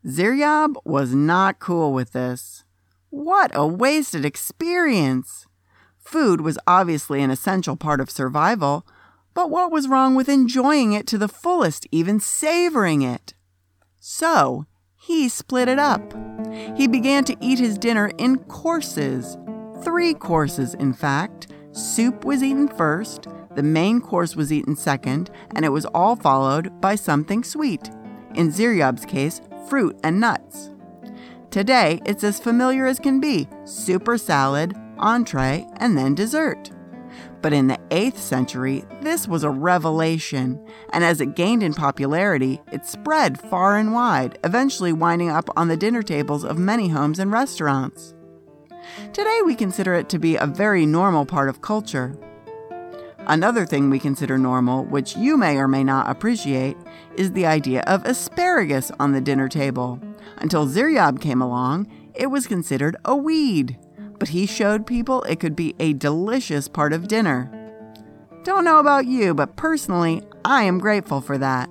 Ziryab 0.08 0.76
was 0.86 1.14
not 1.14 1.60
cool 1.60 1.92
with 1.92 2.14
this. 2.14 2.64
What 3.10 3.52
a 3.54 3.68
wasted 3.68 4.24
experience! 4.24 5.48
Food 6.00 6.40
was 6.40 6.58
obviously 6.66 7.22
an 7.22 7.30
essential 7.30 7.76
part 7.76 8.00
of 8.00 8.10
survival, 8.10 8.88
but 9.34 9.50
what 9.50 9.70
was 9.70 9.90
wrong 9.90 10.16
with 10.16 10.30
enjoying 10.30 10.94
it 10.94 11.08
to 11.08 11.18
the 11.18 11.28
fullest, 11.28 11.86
even 11.92 12.22
savoring 12.22 13.02
it? 13.02 13.34
So, 14.00 14.66
he 14.96 15.28
split 15.28 15.68
it 15.68 15.78
up. 15.78 16.14
He 16.78 16.88
began 16.88 17.26
to 17.26 17.36
eat 17.42 17.60
his 17.60 17.78
dinner 17.78 18.10
in 18.18 18.38
courses. 18.46 19.38
Three 19.84 20.14
courses, 20.14 20.74
in 20.76 20.94
fact. 20.94 21.48
Soup 21.74 22.24
was 22.24 22.42
eaten 22.42 22.70
first, 22.70 23.28
the 23.56 23.64
main 23.64 24.00
course 24.00 24.38
was 24.38 24.54
eaten 24.54 24.78
second, 24.78 25.30
and 25.54 25.66
it 25.66 25.70
was 25.70 25.86
all 25.88 26.16
followed 26.16 26.80
by 26.80 26.96
something 26.96 27.44
sweet. 27.44 27.90
In 28.36 28.52
Ziryab's 28.52 29.06
case, 29.06 29.42
fruit 29.68 29.98
and 30.04 30.20
nuts. 30.20 30.72
Today, 31.52 32.02
it's 32.06 32.24
as 32.24 32.40
familiar 32.40 32.86
as 32.86 33.00
can 33.00 33.20
be 33.20 33.48
super 33.66 34.18
salad, 34.18 34.76
entree, 34.98 35.68
and 35.78 35.98
then 35.98 36.16
dessert. 36.16 36.72
But 37.42 37.54
in 37.54 37.68
the 37.68 37.80
8th 37.90 38.18
century, 38.18 38.84
this 39.02 39.28
was 39.28 39.44
a 39.44 39.50
revelation, 39.50 40.64
and 40.92 41.04
as 41.04 41.22
it 41.22 41.36
gained 41.36 41.64
in 41.64 41.74
popularity, 41.74 42.62
it 42.72 42.86
spread 42.86 43.40
far 43.40 43.78
and 43.78 43.94
wide, 43.94 44.38
eventually 44.44 44.92
winding 44.92 45.30
up 45.30 45.50
on 45.56 45.68
the 45.68 45.78
dinner 45.78 46.04
tables 46.04 46.44
of 46.44 46.58
many 46.58 46.90
homes 46.90 47.20
and 47.20 47.32
restaurants. 47.32 48.14
Today, 49.14 49.40
we 49.46 49.56
consider 49.56 49.94
it 49.94 50.10
to 50.10 50.20
be 50.20 50.36
a 50.36 50.46
very 50.46 50.86
normal 50.86 51.26
part 51.26 51.50
of 51.50 51.62
culture. 51.62 52.18
Another 53.28 53.66
thing 53.66 53.90
we 53.90 54.00
consider 54.00 54.38
normal, 54.38 54.86
which 54.86 55.16
you 55.16 55.38
may 55.38 55.58
or 55.58 55.68
may 55.68 55.84
not 55.84 56.10
appreciate, 56.10 56.78
is 57.16 57.32
the 57.32 57.46
idea 57.46 57.82
of 57.82 58.06
asparagus 58.06 58.92
on 59.00 59.12
the 59.12 59.22
dinner 59.22 59.48
table. 59.48 60.00
Until 60.38 60.66
Ziryab 60.66 61.22
came 61.22 61.42
along, 61.42 61.88
it 62.16 62.28
was 62.28 62.48
considered 62.48 62.96
a 63.06 63.16
weed 63.16 63.78
but 64.20 64.30
he 64.30 64.46
showed 64.46 64.88
people 64.88 65.24
it 65.24 65.40
could 65.40 65.56
be 65.56 65.76
a 65.80 65.94
delicious 65.94 66.68
part 66.68 66.94
of 66.94 67.08
dinner. 67.08 67.52
Don't 68.44 68.66
know 68.66 68.80
about 68.80 69.06
you, 69.06 69.34
but 69.34 69.56
personally, 69.56 70.24
I 70.46 70.64
am 70.64 70.80
grateful 70.80 71.22
for 71.22 71.38
that. 71.38 71.70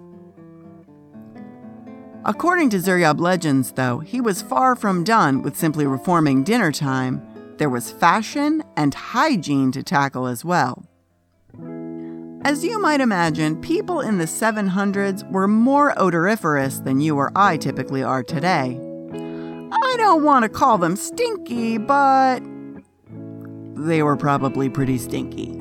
According 2.25 2.71
to 2.71 2.79
Ziryab 2.79 3.21
legends, 3.21 3.73
though, 3.73 4.01
he 4.01 4.21
was 4.21 4.43
far 4.43 4.75
from 4.75 5.05
done 5.05 5.43
with 5.43 5.57
simply 5.57 5.87
reforming 5.87 6.43
dinner 6.43 6.73
time. 6.73 7.23
There 7.57 7.71
was 7.71 7.91
fashion 7.91 8.63
and 8.77 8.93
hygiene 8.93 9.73
to 9.73 9.83
tackle 9.83 10.27
as 10.27 10.45
well. 10.45 10.85
As 12.47 12.63
you 12.63 12.81
might 12.81 13.01
imagine, 13.01 13.61
people 13.61 14.01
in 14.01 14.19
the 14.19 14.25
700s 14.25 15.29
were 15.33 15.49
more 15.49 15.93
odoriferous 15.99 16.79
than 16.79 17.01
you 17.01 17.17
or 17.17 17.33
I 17.35 17.57
typically 17.57 18.05
are 18.05 18.23
today. 18.23 18.79
I 19.73 19.95
don't 19.97 20.23
want 20.23 20.45
to 20.45 20.49
call 20.49 20.79
them 20.79 20.95
stinky, 20.95 21.77
but 21.77 22.39
they 23.75 24.01
were 24.05 24.17
probably 24.17 24.69
pretty 24.69 24.97
stinky. 24.97 25.61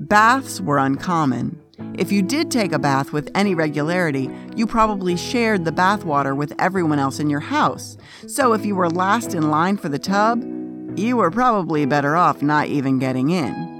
Baths 0.00 0.58
were 0.58 0.78
uncommon. 0.78 1.60
If 1.98 2.10
you 2.10 2.22
did 2.22 2.50
take 2.50 2.72
a 2.72 2.78
bath 2.78 3.12
with 3.12 3.30
any 3.34 3.54
regularity, 3.54 4.30
you 4.56 4.66
probably 4.66 5.18
shared 5.18 5.66
the 5.66 5.70
bathwater 5.70 6.34
with 6.34 6.54
everyone 6.58 6.98
else 6.98 7.20
in 7.20 7.28
your 7.28 7.40
house. 7.40 7.98
So 8.26 8.54
if 8.54 8.64
you 8.64 8.74
were 8.74 8.88
last 8.88 9.34
in 9.34 9.50
line 9.50 9.76
for 9.76 9.90
the 9.90 9.98
tub, 9.98 10.42
you 10.98 11.18
were 11.18 11.30
probably 11.30 11.84
better 11.84 12.16
off 12.16 12.40
not 12.40 12.68
even 12.68 12.98
getting 12.98 13.28
in. 13.28 13.75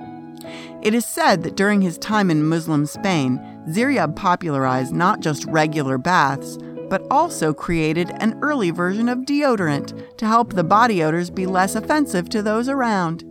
It 0.83 0.95
is 0.95 1.04
said 1.04 1.42
that 1.42 1.56
during 1.56 1.83
his 1.83 1.99
time 1.99 2.30
in 2.30 2.49
Muslim 2.49 2.87
Spain, 2.87 3.38
Ziryab 3.68 4.14
popularized 4.14 4.95
not 4.95 5.21
just 5.21 5.45
regular 5.47 5.99
baths, 5.99 6.59
but 6.88 7.04
also 7.11 7.52
created 7.52 8.12
an 8.21 8.38
early 8.42 8.71
version 8.71 9.09
of 9.09 9.21
deodorant 9.21 10.16
to 10.18 10.26
help 10.26 10.52
the 10.52 10.64
body 10.64 11.02
odors 11.02 11.30
be 11.30 11.47
less 11.47 11.75
offensive 11.75 12.28
to 12.28 12.42
those 12.42 12.68
around. 12.68 13.25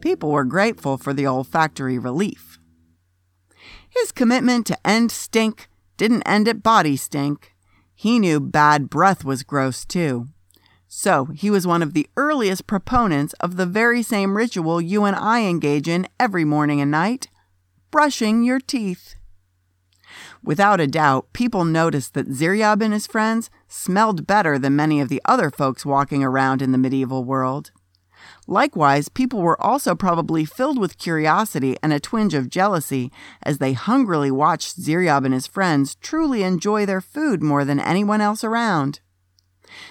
People 0.00 0.30
were 0.30 0.44
grateful 0.44 0.98
for 0.98 1.14
the 1.14 1.26
olfactory 1.26 1.98
relief. 1.98 2.58
His 3.88 4.12
commitment 4.12 4.66
to 4.66 4.86
end 4.86 5.10
stink 5.10 5.68
didn't 5.96 6.22
end 6.22 6.48
at 6.48 6.62
body 6.62 6.96
stink. 6.96 7.54
He 7.94 8.18
knew 8.18 8.40
bad 8.40 8.90
breath 8.90 9.24
was 9.24 9.44
gross 9.44 9.84
too. 9.84 10.28
So 10.96 11.24
he 11.24 11.50
was 11.50 11.66
one 11.66 11.82
of 11.82 11.92
the 11.92 12.08
earliest 12.16 12.68
proponents 12.68 13.32
of 13.40 13.56
the 13.56 13.66
very 13.66 14.00
same 14.00 14.36
ritual 14.36 14.80
you 14.80 15.02
and 15.02 15.16
I 15.16 15.40
engage 15.40 15.88
in 15.88 16.06
every 16.20 16.44
morning 16.44 16.80
and 16.80 16.88
night 16.88 17.26
brushing 17.90 18.44
your 18.44 18.60
teeth. 18.60 19.16
Without 20.40 20.78
a 20.78 20.86
doubt, 20.86 21.32
people 21.32 21.64
noticed 21.64 22.14
that 22.14 22.28
Ziryab 22.28 22.80
and 22.80 22.94
his 22.94 23.08
friends 23.08 23.50
smelled 23.66 24.24
better 24.24 24.56
than 24.56 24.76
many 24.76 25.00
of 25.00 25.08
the 25.08 25.20
other 25.24 25.50
folks 25.50 25.84
walking 25.84 26.22
around 26.22 26.62
in 26.62 26.70
the 26.70 26.78
medieval 26.78 27.24
world. 27.24 27.72
Likewise, 28.46 29.08
people 29.08 29.42
were 29.42 29.60
also 29.60 29.96
probably 29.96 30.44
filled 30.44 30.78
with 30.78 30.96
curiosity 30.96 31.76
and 31.82 31.92
a 31.92 31.98
twinge 31.98 32.34
of 32.34 32.48
jealousy 32.48 33.10
as 33.42 33.58
they 33.58 33.72
hungrily 33.72 34.30
watched 34.30 34.80
Ziryab 34.80 35.24
and 35.24 35.34
his 35.34 35.48
friends 35.48 35.96
truly 35.96 36.44
enjoy 36.44 36.86
their 36.86 37.00
food 37.00 37.42
more 37.42 37.64
than 37.64 37.80
anyone 37.80 38.20
else 38.20 38.44
around. 38.44 39.00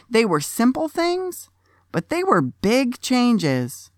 They 0.09 0.25
were 0.25 0.41
simple 0.41 0.87
things, 0.87 1.49
but 1.91 2.09
they 2.09 2.23
were 2.23 2.41
big 2.41 2.99
changes. 2.99 3.91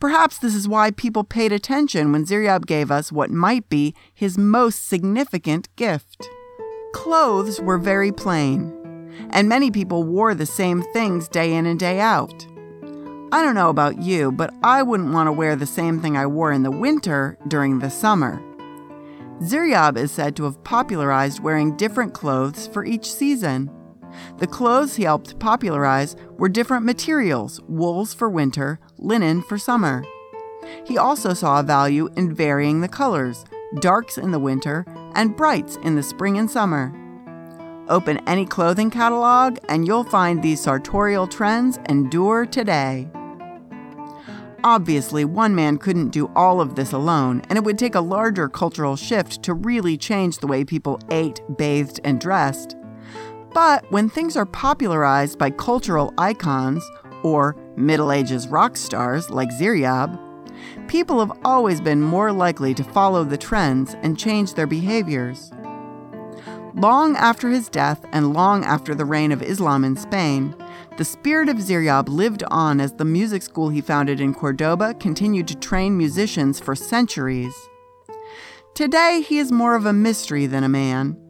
Perhaps 0.00 0.38
this 0.38 0.54
is 0.54 0.68
why 0.68 0.90
people 0.90 1.24
paid 1.24 1.52
attention 1.52 2.12
when 2.12 2.24
Ziryab 2.24 2.66
gave 2.66 2.90
us 2.90 3.10
what 3.10 3.30
might 3.30 3.68
be 3.68 3.94
his 4.12 4.38
most 4.38 4.86
significant 4.86 5.74
gift. 5.76 6.28
Clothes 6.92 7.60
were 7.60 7.78
very 7.78 8.12
plain, 8.12 8.72
and 9.30 9.48
many 9.48 9.70
people 9.70 10.04
wore 10.04 10.34
the 10.34 10.46
same 10.46 10.82
things 10.92 11.28
day 11.28 11.54
in 11.54 11.66
and 11.66 11.80
day 11.80 12.00
out. 12.00 12.46
I 13.32 13.42
don't 13.42 13.54
know 13.54 13.70
about 13.70 14.02
you, 14.02 14.30
but 14.30 14.52
I 14.62 14.82
wouldn't 14.82 15.12
want 15.12 15.26
to 15.26 15.32
wear 15.32 15.56
the 15.56 15.66
same 15.66 16.00
thing 16.00 16.18
I 16.18 16.26
wore 16.26 16.52
in 16.52 16.62
the 16.62 16.70
winter 16.70 17.38
during 17.48 17.78
the 17.78 17.90
summer. 17.90 18.42
Ziryab 19.40 19.96
is 19.96 20.12
said 20.12 20.36
to 20.36 20.44
have 20.44 20.62
popularized 20.64 21.40
wearing 21.40 21.76
different 21.76 22.12
clothes 22.12 22.68
for 22.68 22.84
each 22.84 23.10
season. 23.10 23.70
The 24.38 24.46
clothes 24.46 24.96
he 24.96 25.04
helped 25.04 25.38
popularize 25.38 26.16
were 26.38 26.48
different 26.48 26.84
materials 26.84 27.60
wools 27.68 28.14
for 28.14 28.28
winter, 28.28 28.78
linen 28.98 29.42
for 29.42 29.58
summer. 29.58 30.04
He 30.84 30.98
also 30.98 31.34
saw 31.34 31.60
a 31.60 31.64
value 31.64 32.08
in 32.16 32.34
varying 32.34 32.80
the 32.80 32.88
colors 32.88 33.44
darks 33.80 34.18
in 34.18 34.30
the 34.30 34.38
winter 34.38 34.84
and 35.14 35.36
brights 35.36 35.76
in 35.82 35.94
the 35.94 36.02
spring 36.02 36.38
and 36.38 36.50
summer. 36.50 36.92
Open 37.88 38.18
any 38.28 38.46
clothing 38.46 38.90
catalog 38.90 39.58
and 39.68 39.86
you'll 39.86 40.04
find 40.04 40.42
these 40.42 40.60
sartorial 40.60 41.26
trends 41.26 41.78
endure 41.88 42.46
today. 42.46 43.08
Obviously, 44.64 45.24
one 45.24 45.54
man 45.56 45.76
couldn't 45.76 46.10
do 46.10 46.30
all 46.36 46.60
of 46.60 46.76
this 46.76 46.92
alone, 46.92 47.42
and 47.48 47.58
it 47.58 47.64
would 47.64 47.76
take 47.76 47.96
a 47.96 48.00
larger 48.00 48.48
cultural 48.48 48.94
shift 48.94 49.42
to 49.42 49.54
really 49.54 49.96
change 49.96 50.38
the 50.38 50.46
way 50.46 50.64
people 50.64 51.00
ate, 51.10 51.40
bathed, 51.58 51.98
and 52.04 52.20
dressed. 52.20 52.76
But 53.54 53.90
when 53.90 54.08
things 54.08 54.36
are 54.36 54.46
popularized 54.46 55.38
by 55.38 55.50
cultural 55.50 56.14
icons 56.16 56.88
or 57.22 57.56
Middle 57.76 58.12
Ages 58.12 58.48
rock 58.48 58.76
stars 58.76 59.30
like 59.30 59.50
Ziryab, 59.50 60.18
people 60.88 61.18
have 61.20 61.36
always 61.44 61.80
been 61.80 62.00
more 62.00 62.32
likely 62.32 62.74
to 62.74 62.84
follow 62.84 63.24
the 63.24 63.36
trends 63.36 63.94
and 64.02 64.18
change 64.18 64.54
their 64.54 64.66
behaviors. 64.66 65.50
Long 66.74 67.16
after 67.16 67.50
his 67.50 67.68
death 67.68 68.04
and 68.12 68.32
long 68.32 68.64
after 68.64 68.94
the 68.94 69.04
reign 69.04 69.30
of 69.30 69.42
Islam 69.42 69.84
in 69.84 69.96
Spain, 69.96 70.56
the 70.96 71.04
spirit 71.04 71.50
of 71.50 71.58
Ziryab 71.58 72.08
lived 72.08 72.42
on 72.50 72.80
as 72.80 72.94
the 72.94 73.04
music 73.04 73.42
school 73.42 73.68
he 73.68 73.82
founded 73.82 74.20
in 74.20 74.32
Cordoba 74.32 74.94
continued 74.94 75.48
to 75.48 75.54
train 75.54 75.98
musicians 75.98 76.58
for 76.58 76.74
centuries. 76.74 77.54
Today, 78.74 79.20
he 79.20 79.38
is 79.38 79.52
more 79.52 79.76
of 79.76 79.84
a 79.84 79.92
mystery 79.92 80.46
than 80.46 80.64
a 80.64 80.68
man. 80.68 81.21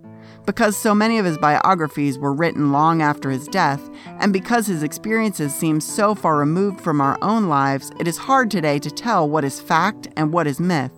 Because 0.44 0.76
so 0.76 0.92
many 0.92 1.18
of 1.18 1.24
his 1.24 1.38
biographies 1.38 2.18
were 2.18 2.32
written 2.32 2.72
long 2.72 3.00
after 3.00 3.30
his 3.30 3.46
death, 3.46 3.80
and 4.18 4.32
because 4.32 4.66
his 4.66 4.82
experiences 4.82 5.54
seem 5.54 5.80
so 5.80 6.16
far 6.16 6.36
removed 6.36 6.80
from 6.80 7.00
our 7.00 7.16
own 7.22 7.48
lives, 7.48 7.92
it 8.00 8.08
is 8.08 8.18
hard 8.18 8.50
today 8.50 8.80
to 8.80 8.90
tell 8.90 9.28
what 9.28 9.44
is 9.44 9.60
fact 9.60 10.08
and 10.16 10.32
what 10.32 10.48
is 10.48 10.58
myth. 10.58 10.92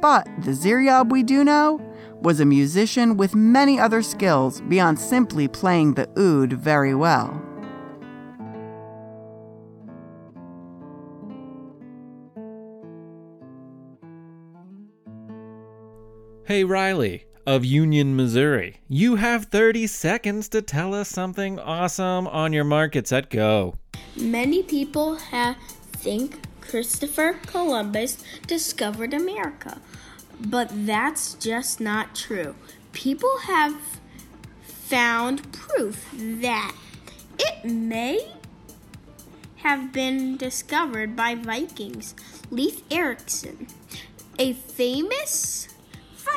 But 0.00 0.26
the 0.42 0.52
Ziryab 0.52 1.10
we 1.10 1.24
do 1.24 1.42
know 1.42 1.80
was 2.22 2.38
a 2.38 2.44
musician 2.44 3.16
with 3.16 3.34
many 3.34 3.80
other 3.80 4.00
skills 4.00 4.60
beyond 4.62 5.00
simply 5.00 5.48
playing 5.48 5.94
the 5.94 6.08
oud 6.16 6.52
very 6.52 6.94
well. 6.94 7.42
Hey, 16.44 16.62
Riley 16.62 17.26
of 17.46 17.64
Union, 17.64 18.16
Missouri. 18.16 18.80
You 18.88 19.16
have 19.16 19.46
30 19.46 19.86
seconds 19.86 20.48
to 20.50 20.60
tell 20.60 20.92
us 20.94 21.08
something 21.08 21.58
awesome 21.58 22.26
on 22.26 22.52
your 22.52 22.64
market 22.64 23.06
set 23.06 23.30
go. 23.30 23.76
Many 24.16 24.62
people 24.62 25.16
have 25.16 25.56
think 25.92 26.40
Christopher 26.60 27.34
Columbus 27.46 28.22
discovered 28.46 29.14
America, 29.14 29.80
but 30.40 30.68
that's 30.86 31.34
just 31.34 31.80
not 31.80 32.14
true. 32.14 32.56
People 32.92 33.38
have 33.44 33.76
found 34.62 35.52
proof 35.52 36.08
that 36.12 36.74
it 37.38 37.64
may 37.64 38.32
have 39.56 39.92
been 39.92 40.36
discovered 40.36 41.16
by 41.16 41.34
Vikings. 41.34 42.14
Leif 42.50 42.82
Erikson, 42.90 43.66
a 44.38 44.52
famous 44.52 45.68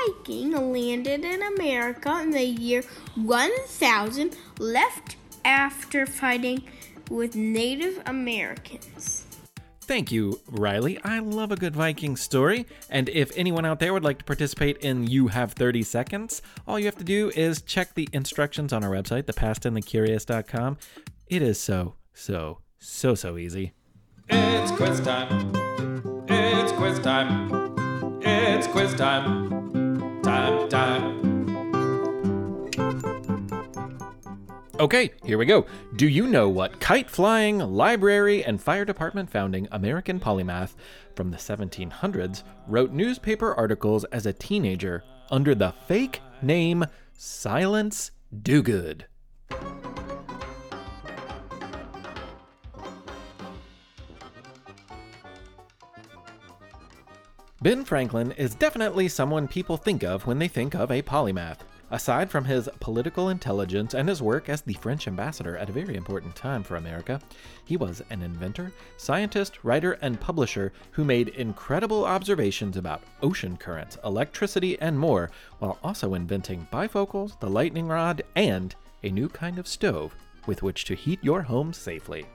Viking, 0.08 0.52
landed 0.52 1.26
in 1.26 1.42
America 1.42 2.20
in 2.22 2.32
the 2.32 2.44
year 2.44 2.84
1000, 3.16 4.38
left 4.60 5.16
after 5.44 6.06
fighting 6.06 6.64
with 7.10 7.36
Native 7.36 8.02
Americans. 8.06 9.26
Thank 9.82 10.12
you, 10.12 10.40
Riley. 10.48 11.00
I 11.04 11.18
love 11.20 11.52
a 11.52 11.56
good 11.56 11.76
Viking 11.76 12.16
story. 12.16 12.68
And 12.90 13.10
if 13.10 13.32
anyone 13.36 13.66
out 13.66 13.80
there 13.80 13.92
would 13.92 14.04
like 14.04 14.20
to 14.20 14.26
participate 14.26 14.78
in 14.78 15.08
You 15.08 15.30
Have 15.30 15.54
30 15.54 15.82
Seconds, 15.82 16.44
all 16.68 16.78
you 16.78 16.86
have 16.86 16.98
to 16.98 17.04
do 17.04 17.32
is 17.36 17.64
check 17.64 17.96
the 17.96 18.08
instructions 18.14 18.72
on 18.72 18.84
our 18.84 18.92
website, 18.92 19.24
thepastandthecurious.com. 19.24 20.78
It 21.28 21.42
is 21.42 21.60
so, 21.60 21.96
so, 22.14 22.60
so, 22.78 23.16
so 23.16 23.38
easy. 23.38 23.74
It's 24.30 24.72
quiz 24.74 25.00
time. 25.00 25.52
It's 26.28 26.72
quiz 26.74 27.00
time. 27.00 28.22
It's 28.22 28.68
quiz 28.68 28.94
time. 28.94 29.69
Okay, 34.80 35.12
here 35.26 35.38
we 35.38 35.46
go. 35.46 35.66
Do 35.98 36.08
you 36.08 36.26
know 36.26 36.48
what 36.48 36.80
kite 36.80 37.10
flying, 37.10 37.60
library, 37.60 38.46
and 38.46 38.62
fire 38.62 38.86
department 38.86 39.30
founding 39.30 39.68
American 39.74 40.22
polymath 40.22 40.76
from 41.16 41.32
the 41.32 41.38
1700s 41.38 42.44
wrote 42.66 42.92
newspaper 42.92 43.54
articles 43.54 44.06
as 44.06 44.26
a 44.26 44.32
teenager 44.32 45.04
under 45.32 45.54
the 45.54 45.74
fake 45.86 46.22
name 46.42 46.86
Silence 47.12 48.12
Dogood? 48.34 49.04
Ben 57.62 57.84
Franklin 57.84 58.32
is 58.38 58.56
definitely 58.56 59.10
someone 59.10 59.46
people 59.46 59.76
think 59.76 60.02
of 60.02 60.26
when 60.26 60.40
they 60.40 60.48
think 60.48 60.76
of 60.76 60.90
a 60.92 61.02
polymath. 61.02 61.58
Aside 61.92 62.32
from 62.32 62.46
his 62.46 62.70
political 62.80 63.28
intelligence 63.28 63.94
and 63.94 64.08
his 64.08 64.22
work 64.22 64.48
as 64.48 64.62
the 64.62 64.76
French 64.76 65.10
ambassador 65.10 65.58
at 65.58 65.68
a 65.68 65.74
very 65.74 65.98
important 65.98 66.34
time 66.38 66.64
for 66.64 66.78
America, 66.78 67.20
he 67.66 67.76
was 67.76 68.02
an 68.12 68.22
inventor, 68.22 68.72
scientist, 68.96 69.62
writer, 69.64 69.98
and 70.02 70.22
publisher 70.22 70.72
who 70.92 71.04
made 71.04 71.30
incredible 71.30 72.06
observations 72.06 72.78
about 72.78 73.04
ocean 73.22 73.58
currents, 73.58 73.98
electricity, 74.06 74.80
and 74.80 74.98
more, 74.98 75.30
while 75.58 75.80
also 75.84 76.14
inventing 76.14 76.66
bifocals, 76.72 77.38
the 77.42 77.50
lightning 77.50 77.90
rod, 77.90 78.24
and 78.38 78.74
a 79.04 79.10
new 79.10 79.28
kind 79.28 79.60
of 79.60 79.68
stove 79.68 80.16
with 80.46 80.64
which 80.64 80.86
to 80.86 80.96
heat 80.96 81.20
your 81.22 81.42
home 81.42 81.74
safely. 81.74 82.26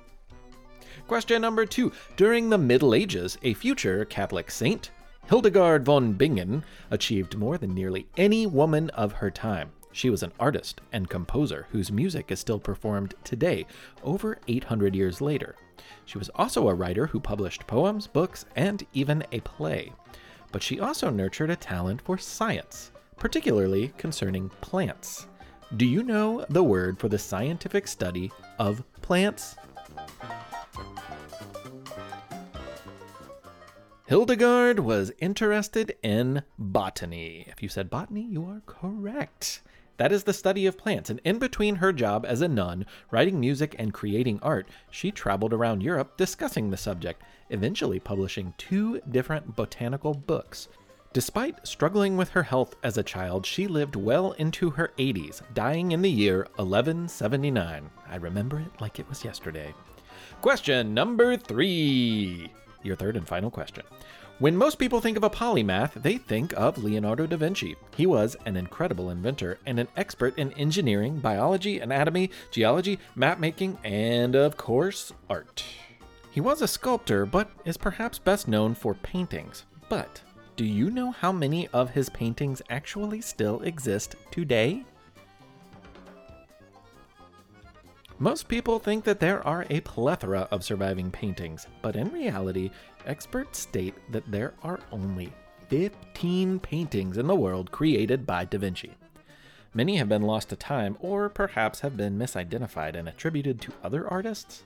Question 1.08 1.42
number 1.42 1.66
two. 1.66 1.92
During 2.16 2.48
the 2.48 2.58
Middle 2.58 2.94
Ages, 2.94 3.36
a 3.42 3.54
future 3.54 4.04
Catholic 4.04 4.50
saint, 4.50 4.90
Hildegard 5.26 5.86
von 5.86 6.12
Bingen 6.12 6.62
achieved 6.90 7.38
more 7.38 7.56
than 7.56 7.74
nearly 7.74 8.06
any 8.16 8.46
woman 8.46 8.90
of 8.90 9.12
her 9.12 9.30
time. 9.30 9.70
She 9.90 10.10
was 10.10 10.22
an 10.22 10.32
artist 10.38 10.82
and 10.92 11.08
composer 11.08 11.66
whose 11.70 11.90
music 11.90 12.30
is 12.30 12.40
still 12.40 12.58
performed 12.58 13.14
today, 13.24 13.64
over 14.02 14.38
800 14.48 14.94
years 14.94 15.20
later. 15.20 15.56
She 16.04 16.18
was 16.18 16.28
also 16.34 16.68
a 16.68 16.74
writer 16.74 17.06
who 17.06 17.20
published 17.20 17.66
poems, 17.66 18.06
books, 18.06 18.44
and 18.54 18.86
even 18.92 19.24
a 19.32 19.40
play. 19.40 19.92
But 20.52 20.62
she 20.62 20.78
also 20.78 21.10
nurtured 21.10 21.50
a 21.50 21.56
talent 21.56 22.02
for 22.02 22.18
science, 22.18 22.92
particularly 23.16 23.92
concerning 23.96 24.50
plants. 24.60 25.26
Do 25.76 25.86
you 25.86 26.02
know 26.02 26.44
the 26.50 26.62
word 26.62 26.98
for 26.98 27.08
the 27.08 27.18
scientific 27.18 27.88
study 27.88 28.30
of 28.58 28.84
plants? 29.00 29.56
Hildegard 34.06 34.80
was 34.80 35.12
interested 35.18 35.96
in 36.02 36.42
botany. 36.58 37.46
If 37.48 37.62
you 37.62 37.70
said 37.70 37.88
botany, 37.88 38.20
you 38.20 38.44
are 38.44 38.60
correct. 38.66 39.62
That 39.96 40.12
is 40.12 40.24
the 40.24 40.34
study 40.34 40.66
of 40.66 40.76
plants, 40.76 41.08
and 41.08 41.22
in 41.24 41.38
between 41.38 41.76
her 41.76 41.90
job 41.90 42.26
as 42.28 42.42
a 42.42 42.48
nun, 42.48 42.84
writing 43.10 43.40
music, 43.40 43.74
and 43.78 43.94
creating 43.94 44.40
art, 44.42 44.68
she 44.90 45.10
traveled 45.10 45.54
around 45.54 45.82
Europe 45.82 46.18
discussing 46.18 46.68
the 46.68 46.76
subject, 46.76 47.22
eventually 47.48 47.98
publishing 47.98 48.52
two 48.58 49.00
different 49.10 49.56
botanical 49.56 50.12
books. 50.12 50.68
Despite 51.14 51.66
struggling 51.66 52.18
with 52.18 52.28
her 52.28 52.42
health 52.42 52.74
as 52.82 52.98
a 52.98 53.02
child, 53.02 53.46
she 53.46 53.66
lived 53.66 53.96
well 53.96 54.32
into 54.32 54.68
her 54.68 54.92
80s, 54.98 55.40
dying 55.54 55.92
in 55.92 56.02
the 56.02 56.10
year 56.10 56.40
1179. 56.56 57.88
I 58.06 58.16
remember 58.16 58.60
it 58.60 58.80
like 58.82 58.98
it 58.98 59.08
was 59.08 59.24
yesterday. 59.24 59.72
Question 60.42 60.92
number 60.92 61.38
three 61.38 62.50
your 62.84 62.96
third 62.96 63.16
and 63.16 63.26
final 63.26 63.50
question. 63.50 63.84
When 64.40 64.56
most 64.56 64.80
people 64.80 65.00
think 65.00 65.16
of 65.16 65.22
a 65.22 65.30
polymath, 65.30 66.02
they 66.02 66.18
think 66.18 66.52
of 66.54 66.82
Leonardo 66.82 67.26
da 67.26 67.36
Vinci. 67.36 67.76
He 67.96 68.04
was 68.04 68.36
an 68.46 68.56
incredible 68.56 69.10
inventor 69.10 69.58
and 69.64 69.78
an 69.78 69.86
expert 69.96 70.36
in 70.36 70.52
engineering, 70.54 71.20
biology, 71.20 71.78
anatomy, 71.78 72.30
geology, 72.50 72.98
map 73.14 73.38
making, 73.38 73.78
and 73.84 74.34
of 74.34 74.56
course, 74.56 75.12
art. 75.30 75.64
He 76.32 76.40
was 76.40 76.62
a 76.62 76.66
sculptor, 76.66 77.24
but 77.26 77.48
is 77.64 77.76
perhaps 77.76 78.18
best 78.18 78.48
known 78.48 78.74
for 78.74 78.94
paintings. 78.94 79.66
But 79.88 80.20
do 80.56 80.64
you 80.64 80.90
know 80.90 81.12
how 81.12 81.30
many 81.30 81.68
of 81.68 81.90
his 81.90 82.08
paintings 82.08 82.60
actually 82.70 83.20
still 83.20 83.60
exist 83.62 84.16
today? 84.32 84.84
Most 88.20 88.46
people 88.46 88.78
think 88.78 89.02
that 89.04 89.18
there 89.18 89.44
are 89.44 89.66
a 89.70 89.80
plethora 89.80 90.46
of 90.52 90.62
surviving 90.62 91.10
paintings, 91.10 91.66
but 91.82 91.96
in 91.96 92.12
reality, 92.12 92.70
experts 93.06 93.58
state 93.58 93.94
that 94.12 94.30
there 94.30 94.54
are 94.62 94.78
only 94.92 95.32
15 95.68 96.60
paintings 96.60 97.18
in 97.18 97.26
the 97.26 97.34
world 97.34 97.72
created 97.72 98.24
by 98.24 98.44
Da 98.44 98.58
Vinci. 98.58 98.92
Many 99.74 99.96
have 99.96 100.08
been 100.08 100.22
lost 100.22 100.50
to 100.50 100.56
time, 100.56 100.96
or 101.00 101.28
perhaps 101.28 101.80
have 101.80 101.96
been 101.96 102.16
misidentified 102.16 102.94
and 102.94 103.08
attributed 103.08 103.60
to 103.62 103.72
other 103.82 104.06
artists. 104.06 104.62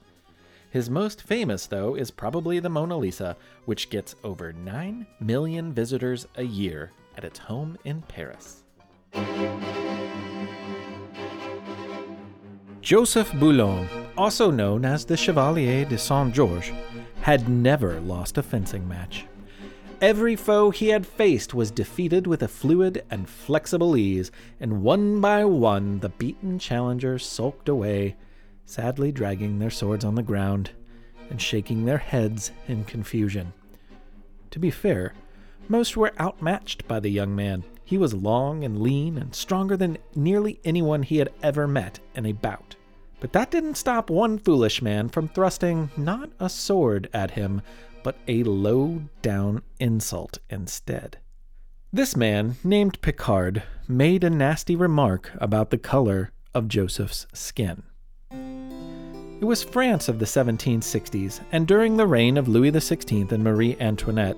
His 0.71 0.91
most 0.91 1.23
famous, 1.23 1.67
though, 1.67 1.95
is 1.95 2.11
probably 2.11 2.59
the 2.59 2.69
Mona 2.69 2.99
Lisa, 2.99 3.35
which 3.65 3.89
gets 3.89 4.15
over 4.23 4.53
9 4.53 5.07
million 5.21 5.73
visitors 5.73 6.27
a 6.37 6.43
year 6.43 6.93
at 7.17 7.25
its 7.25 7.39
home 7.39 7.79
in 7.87 8.03
Paris. 8.03 8.65
Joseph 12.89 13.31
Bologne, 13.35 13.87
also 14.17 14.51
known 14.51 14.83
as 14.83 15.05
the 15.05 15.15
Chevalier 15.15 15.85
de 15.85 15.99
Saint 15.99 16.35
Georges, 16.35 16.75
had 17.21 17.47
never 17.47 18.01
lost 18.01 18.39
a 18.39 18.43
fencing 18.43 18.89
match. 18.89 19.27
Every 20.01 20.35
foe 20.35 20.71
he 20.71 20.89
had 20.89 21.07
faced 21.07 21.53
was 21.53 21.71
defeated 21.71 22.27
with 22.27 22.43
a 22.43 22.49
fluid 22.49 23.05
and 23.11 23.29
flexible 23.29 23.95
ease, 23.95 24.31
and 24.59 24.83
one 24.83 25.21
by 25.21 25.45
one 25.45 26.01
the 26.01 26.09
beaten 26.09 26.59
challengers 26.59 27.27
sulked 27.27 27.69
away, 27.69 28.17
sadly 28.65 29.13
dragging 29.13 29.59
their 29.59 29.69
swords 29.69 30.03
on 30.03 30.15
the 30.15 30.23
ground 30.23 30.71
and 31.29 31.43
shaking 31.43 31.85
their 31.85 31.99
heads 31.99 32.53
in 32.69 32.85
confusion. 32.85 33.53
To 34.53 34.59
be 34.59 34.71
fair, 34.71 35.13
most 35.69 35.95
were 35.95 36.19
outmatched 36.19 36.89
by 36.89 37.01
the 37.01 37.11
young 37.11 37.37
man. 37.37 37.65
He 37.85 37.99
was 37.99 38.15
long 38.15 38.65
and 38.65 38.81
lean 38.81 39.19
and 39.19 39.35
stronger 39.35 39.77
than 39.77 39.99
nearly 40.15 40.59
anyone 40.65 41.03
he 41.03 41.19
had 41.19 41.29
ever 41.43 41.69
met 41.69 42.01
in 42.15 42.25
a 42.25 42.33
bout. 42.33 42.77
But 43.21 43.33
that 43.33 43.51
didn't 43.51 43.77
stop 43.77 44.11
one 44.11 44.39
foolish 44.39 44.81
man 44.81 45.09
from 45.09 45.29
thrusting 45.29 45.91
not 45.97 46.31
a 46.39 46.49
sword 46.49 47.09
at 47.13 47.33
him, 47.33 47.63
but 48.03 48.17
a 48.29 48.45
low 48.45 49.03
down 49.23 49.63
insult 49.81 50.39
instead. 50.49 51.19
This 51.93 52.15
man, 52.15 52.57
named 52.63 53.01
Picard, 53.01 53.63
made 53.89 54.23
a 54.23 54.31
nasty 54.31 54.77
remark 54.77 55.33
about 55.41 55.71
the 55.71 55.79
color 55.79 56.31
of 56.55 56.69
Joseph's 56.69 57.27
skin. 57.33 57.83
It 58.31 59.45
was 59.45 59.63
France 59.63 60.09
of 60.09 60.19
the 60.19 60.25
1760s, 60.25 61.41
and 61.53 61.67
during 61.67 61.97
the 61.97 62.07
reign 62.07 62.37
of 62.37 62.49
Louis 62.49 62.73
XVI 62.73 63.31
and 63.33 63.43
Marie 63.43 63.77
Antoinette, 63.81 64.37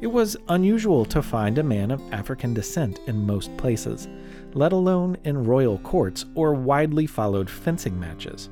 it 0.00 0.06
was 0.06 0.36
unusual 0.48 1.04
to 1.06 1.20
find 1.20 1.58
a 1.58 1.62
man 1.62 1.90
of 1.90 2.00
African 2.12 2.54
descent 2.54 3.00
in 3.06 3.26
most 3.26 3.54
places, 3.56 4.08
let 4.56 4.72
alone 4.72 5.18
in 5.22 5.44
royal 5.44 5.76
courts 5.80 6.24
or 6.34 6.54
widely 6.54 7.06
followed 7.06 7.50
fencing 7.50 8.00
matches. 8.00 8.48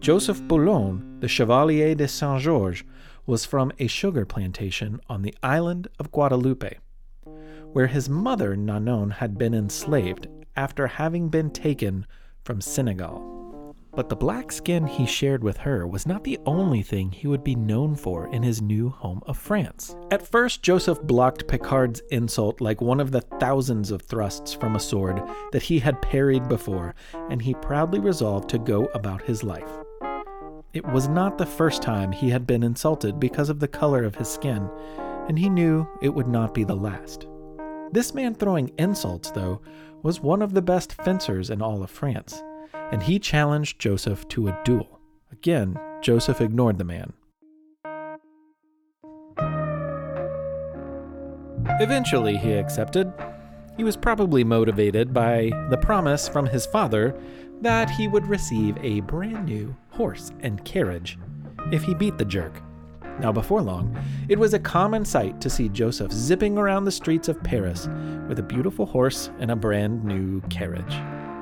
Joseph 0.00 0.42
Bologne, 0.42 1.16
the 1.20 1.28
Chevalier 1.28 1.94
de 1.94 2.08
Saint 2.08 2.42
Georges, 2.42 2.82
was 3.24 3.44
from 3.44 3.70
a 3.78 3.86
sugar 3.86 4.26
plantation 4.26 5.00
on 5.08 5.22
the 5.22 5.34
island 5.40 5.86
of 6.00 6.10
Guadeloupe, 6.10 6.78
where 7.72 7.86
his 7.86 8.08
mother 8.08 8.56
Nanon 8.56 9.10
had 9.10 9.38
been 9.38 9.54
enslaved 9.54 10.26
after 10.56 10.88
having 10.88 11.28
been 11.28 11.50
taken 11.50 12.04
from 12.42 12.60
Senegal. 12.60 13.37
But 13.98 14.08
the 14.08 14.14
black 14.14 14.52
skin 14.52 14.86
he 14.86 15.06
shared 15.06 15.42
with 15.42 15.56
her 15.56 15.84
was 15.84 16.06
not 16.06 16.22
the 16.22 16.38
only 16.46 16.82
thing 16.82 17.10
he 17.10 17.26
would 17.26 17.42
be 17.42 17.56
known 17.56 17.96
for 17.96 18.32
in 18.32 18.44
his 18.44 18.62
new 18.62 18.90
home 18.90 19.24
of 19.26 19.36
France. 19.36 19.96
At 20.12 20.24
first, 20.24 20.62
Joseph 20.62 21.02
blocked 21.02 21.48
Picard's 21.48 22.00
insult 22.12 22.60
like 22.60 22.80
one 22.80 23.00
of 23.00 23.10
the 23.10 23.22
thousands 23.40 23.90
of 23.90 24.02
thrusts 24.02 24.54
from 24.54 24.76
a 24.76 24.80
sword 24.80 25.20
that 25.50 25.64
he 25.64 25.80
had 25.80 26.00
parried 26.00 26.46
before, 26.46 26.94
and 27.28 27.42
he 27.42 27.54
proudly 27.54 27.98
resolved 27.98 28.48
to 28.50 28.60
go 28.60 28.84
about 28.94 29.22
his 29.22 29.42
life. 29.42 29.68
It 30.72 30.86
was 30.86 31.08
not 31.08 31.36
the 31.36 31.44
first 31.44 31.82
time 31.82 32.12
he 32.12 32.30
had 32.30 32.46
been 32.46 32.62
insulted 32.62 33.18
because 33.18 33.48
of 33.48 33.58
the 33.58 33.66
color 33.66 34.04
of 34.04 34.14
his 34.14 34.28
skin, 34.28 34.70
and 35.26 35.36
he 35.36 35.48
knew 35.48 35.88
it 36.00 36.14
would 36.14 36.28
not 36.28 36.54
be 36.54 36.62
the 36.62 36.76
last. 36.76 37.26
This 37.90 38.14
man 38.14 38.36
throwing 38.36 38.70
insults, 38.78 39.32
though, 39.32 39.60
was 40.04 40.20
one 40.20 40.40
of 40.40 40.54
the 40.54 40.62
best 40.62 40.92
fencers 40.92 41.50
in 41.50 41.60
all 41.60 41.82
of 41.82 41.90
France 41.90 42.44
and 42.72 43.02
he 43.02 43.18
challenged 43.18 43.78
Joseph 43.78 44.26
to 44.28 44.48
a 44.48 44.60
duel. 44.64 45.00
Again, 45.32 45.78
Joseph 46.00 46.40
ignored 46.40 46.78
the 46.78 46.84
man. 46.84 47.12
Eventually, 51.80 52.36
he 52.36 52.52
accepted. 52.52 53.12
He 53.76 53.84
was 53.84 53.96
probably 53.96 54.42
motivated 54.42 55.12
by 55.12 55.50
the 55.70 55.76
promise 55.76 56.28
from 56.28 56.46
his 56.46 56.66
father 56.66 57.18
that 57.60 57.90
he 57.90 58.08
would 58.08 58.26
receive 58.26 58.76
a 58.80 59.00
brand 59.00 59.46
new 59.46 59.76
horse 59.90 60.32
and 60.40 60.64
carriage 60.64 61.18
if 61.70 61.84
he 61.84 61.94
beat 61.94 62.18
the 62.18 62.24
jerk. 62.24 62.60
Now, 63.20 63.32
before 63.32 63.62
long, 63.62 63.96
it 64.28 64.38
was 64.38 64.54
a 64.54 64.58
common 64.58 65.04
sight 65.04 65.40
to 65.40 65.50
see 65.50 65.68
Joseph 65.68 66.12
zipping 66.12 66.56
around 66.56 66.84
the 66.84 66.92
streets 66.92 67.28
of 67.28 67.42
Paris 67.42 67.88
with 68.28 68.38
a 68.38 68.44
beautiful 68.44 68.86
horse 68.86 69.30
and 69.38 69.50
a 69.50 69.56
brand 69.56 70.04
new 70.04 70.40
carriage 70.42 70.96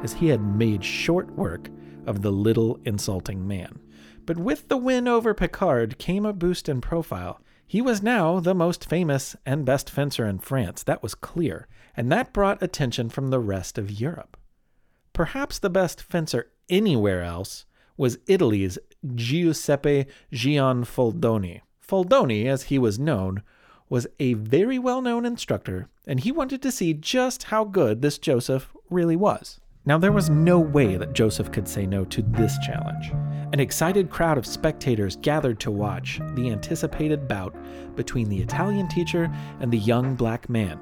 as 0.06 0.12
he 0.12 0.28
had 0.28 0.40
made 0.40 0.84
short 0.84 1.28
work 1.32 1.68
of 2.06 2.22
the 2.22 2.30
little 2.30 2.78
insulting 2.84 3.44
man. 3.44 3.76
But 4.24 4.36
with 4.36 4.68
the 4.68 4.76
win 4.76 5.08
over 5.08 5.34
Picard 5.34 5.98
came 5.98 6.24
a 6.24 6.32
boost 6.32 6.68
in 6.68 6.80
profile. 6.80 7.40
He 7.66 7.82
was 7.82 8.04
now 8.04 8.38
the 8.38 8.54
most 8.54 8.88
famous 8.88 9.34
and 9.44 9.64
best 9.64 9.90
fencer 9.90 10.24
in 10.24 10.38
France, 10.38 10.84
that 10.84 11.02
was 11.02 11.16
clear, 11.16 11.66
and 11.96 12.12
that 12.12 12.32
brought 12.32 12.62
attention 12.62 13.08
from 13.08 13.30
the 13.30 13.40
rest 13.40 13.78
of 13.78 13.90
Europe. 13.90 14.36
Perhaps 15.12 15.58
the 15.58 15.70
best 15.70 16.00
fencer 16.00 16.52
anywhere 16.68 17.24
else 17.24 17.66
was 17.96 18.20
Italy's 18.28 18.78
Giuseppe 19.12 20.06
Gianfaldoni. 20.32 21.62
Faldoni, 21.84 22.46
as 22.46 22.64
he 22.64 22.78
was 22.78 22.96
known, 22.96 23.42
was 23.88 24.06
a 24.20 24.34
very 24.34 24.78
well 24.78 25.02
known 25.02 25.26
instructor, 25.26 25.88
and 26.06 26.20
he 26.20 26.30
wanted 26.30 26.62
to 26.62 26.70
see 26.70 26.94
just 26.94 27.44
how 27.44 27.64
good 27.64 28.02
this 28.02 28.18
Joseph 28.18 28.72
really 28.88 29.16
was. 29.16 29.58
Now, 29.86 29.98
there 29.98 30.10
was 30.10 30.28
no 30.28 30.58
way 30.58 30.96
that 30.96 31.12
Joseph 31.12 31.52
could 31.52 31.68
say 31.68 31.86
no 31.86 32.04
to 32.06 32.20
this 32.20 32.58
challenge. 32.58 33.12
An 33.52 33.60
excited 33.60 34.10
crowd 34.10 34.36
of 34.36 34.44
spectators 34.44 35.14
gathered 35.14 35.60
to 35.60 35.70
watch 35.70 36.20
the 36.34 36.50
anticipated 36.50 37.28
bout 37.28 37.54
between 37.94 38.28
the 38.28 38.42
Italian 38.42 38.88
teacher 38.88 39.32
and 39.60 39.72
the 39.72 39.78
young 39.78 40.16
black 40.16 40.48
man. 40.48 40.80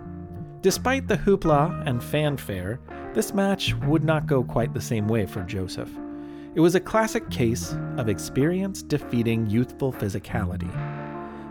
Despite 0.63 1.07
the 1.07 1.19
hoopla 1.19 1.87
and 1.87 2.03
fanfare, 2.03 2.81
this 3.13 3.35
match 3.35 3.75
would 3.87 4.03
not 4.03 4.27
go 4.27 4.43
quite 4.43 4.73
the 4.73 4.81
same 4.81 5.07
way 5.07 5.27
for 5.27 5.43
Joseph. 5.43 5.91
It 6.55 6.61
was 6.61 6.75
a 6.75 6.81
classic 6.81 7.29
case 7.29 7.77
of 7.99 8.09
experience 8.09 8.83
defeating 8.83 9.51
youthful 9.51 9.93
physicality. 9.93 10.73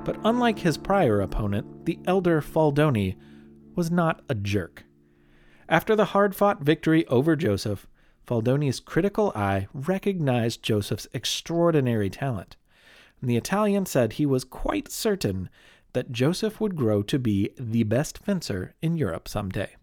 But 0.03 0.17
unlike 0.25 0.57
his 0.57 0.77
prior 0.77 1.21
opponent, 1.21 1.85
the 1.85 1.99
elder 2.05 2.41
Faldoni 2.41 3.15
was 3.75 3.91
not 3.91 4.23
a 4.27 4.33
jerk. 4.33 4.85
After 5.69 5.95
the 5.95 6.05
hard 6.05 6.35
fought 6.35 6.61
victory 6.61 7.05
over 7.07 7.35
Joseph, 7.35 7.87
Faldoni's 8.27 8.79
critical 8.79 9.31
eye 9.35 9.67
recognized 9.73 10.63
Joseph's 10.63 11.07
extraordinary 11.13 12.09
talent. 12.09 12.55
And 13.21 13.29
the 13.29 13.37
Italian 13.37 13.85
said 13.85 14.13
he 14.13 14.25
was 14.25 14.43
quite 14.43 14.91
certain 14.91 15.49
that 15.93 16.11
Joseph 16.11 16.59
would 16.59 16.75
grow 16.75 17.03
to 17.03 17.19
be 17.19 17.51
the 17.57 17.83
best 17.83 18.17
fencer 18.17 18.73
in 18.81 18.97
Europe 18.97 19.27
someday. 19.27 19.75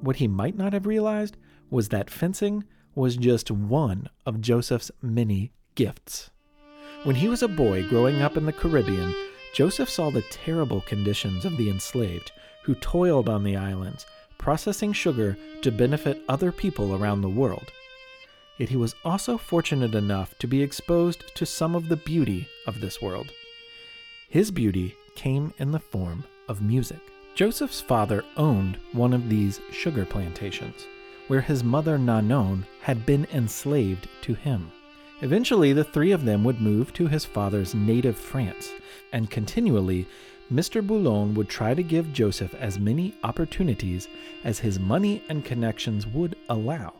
What 0.00 0.16
he 0.16 0.28
might 0.28 0.56
not 0.56 0.72
have 0.72 0.86
realized 0.86 1.36
was 1.70 1.88
that 1.88 2.10
fencing 2.10 2.64
was 2.94 3.16
just 3.16 3.50
one 3.50 4.08
of 4.26 4.40
Joseph's 4.40 4.90
many 5.00 5.52
gifts. 5.74 6.30
When 7.04 7.16
he 7.16 7.28
was 7.28 7.42
a 7.42 7.48
boy 7.48 7.88
growing 7.88 8.22
up 8.22 8.36
in 8.36 8.46
the 8.46 8.52
Caribbean, 8.52 9.14
Joseph 9.54 9.88
saw 9.88 10.10
the 10.10 10.22
terrible 10.22 10.80
conditions 10.80 11.44
of 11.44 11.56
the 11.56 11.70
enslaved 11.70 12.32
who 12.64 12.74
toiled 12.74 13.28
on 13.28 13.44
the 13.44 13.54
islands, 13.56 14.04
processing 14.36 14.92
sugar 14.92 15.38
to 15.62 15.70
benefit 15.70 16.22
other 16.28 16.50
people 16.50 16.96
around 16.96 17.20
the 17.20 17.28
world. 17.28 17.70
Yet 18.58 18.68
he 18.68 18.76
was 18.76 18.96
also 19.04 19.38
fortunate 19.38 19.94
enough 19.94 20.36
to 20.40 20.48
be 20.48 20.60
exposed 20.60 21.36
to 21.36 21.46
some 21.46 21.76
of 21.76 21.88
the 21.88 21.96
beauty 21.96 22.48
of 22.66 22.80
this 22.80 23.00
world. 23.00 23.30
His 24.28 24.50
beauty 24.50 24.96
came 25.14 25.54
in 25.58 25.70
the 25.70 25.78
form 25.78 26.24
of 26.48 26.60
music. 26.60 26.98
Joseph's 27.36 27.80
father 27.80 28.24
owned 28.36 28.78
one 28.92 29.12
of 29.12 29.28
these 29.28 29.60
sugar 29.70 30.04
plantations, 30.04 30.84
where 31.28 31.40
his 31.40 31.62
mother 31.62 31.96
Nanon 31.96 32.66
had 32.80 33.06
been 33.06 33.24
enslaved 33.32 34.08
to 34.22 34.34
him. 34.34 34.72
Eventually, 35.24 35.72
the 35.72 35.84
three 35.84 36.12
of 36.12 36.26
them 36.26 36.44
would 36.44 36.60
move 36.60 36.92
to 36.92 37.06
his 37.06 37.24
father's 37.24 37.74
native 37.74 38.14
France, 38.14 38.70
and 39.10 39.30
continually, 39.30 40.06
Mr. 40.52 40.86
Bologne 40.86 41.32
would 41.32 41.48
try 41.48 41.72
to 41.72 41.82
give 41.82 42.12
Joseph 42.12 42.54
as 42.56 42.78
many 42.78 43.14
opportunities 43.24 44.06
as 44.44 44.58
his 44.58 44.78
money 44.78 45.22
and 45.30 45.42
connections 45.42 46.06
would 46.06 46.36
allow. 46.50 46.92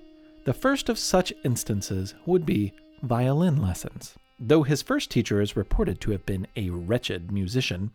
The 0.45 0.55
first 0.55 0.89
of 0.89 0.99
such 0.99 1.35
instances 1.45 2.15
would 2.25 2.47
be 2.47 2.73
violin 3.03 3.61
lessons. 3.61 4.15
Though 4.41 4.63
his 4.63 4.81
first 4.81 5.11
teacher 5.11 5.43
is 5.43 5.55
reported 5.55 6.01
to 6.01 6.13
have 6.13 6.25
been 6.25 6.47
a 6.57 6.71
wretched 6.71 7.31
musician, 7.31 7.91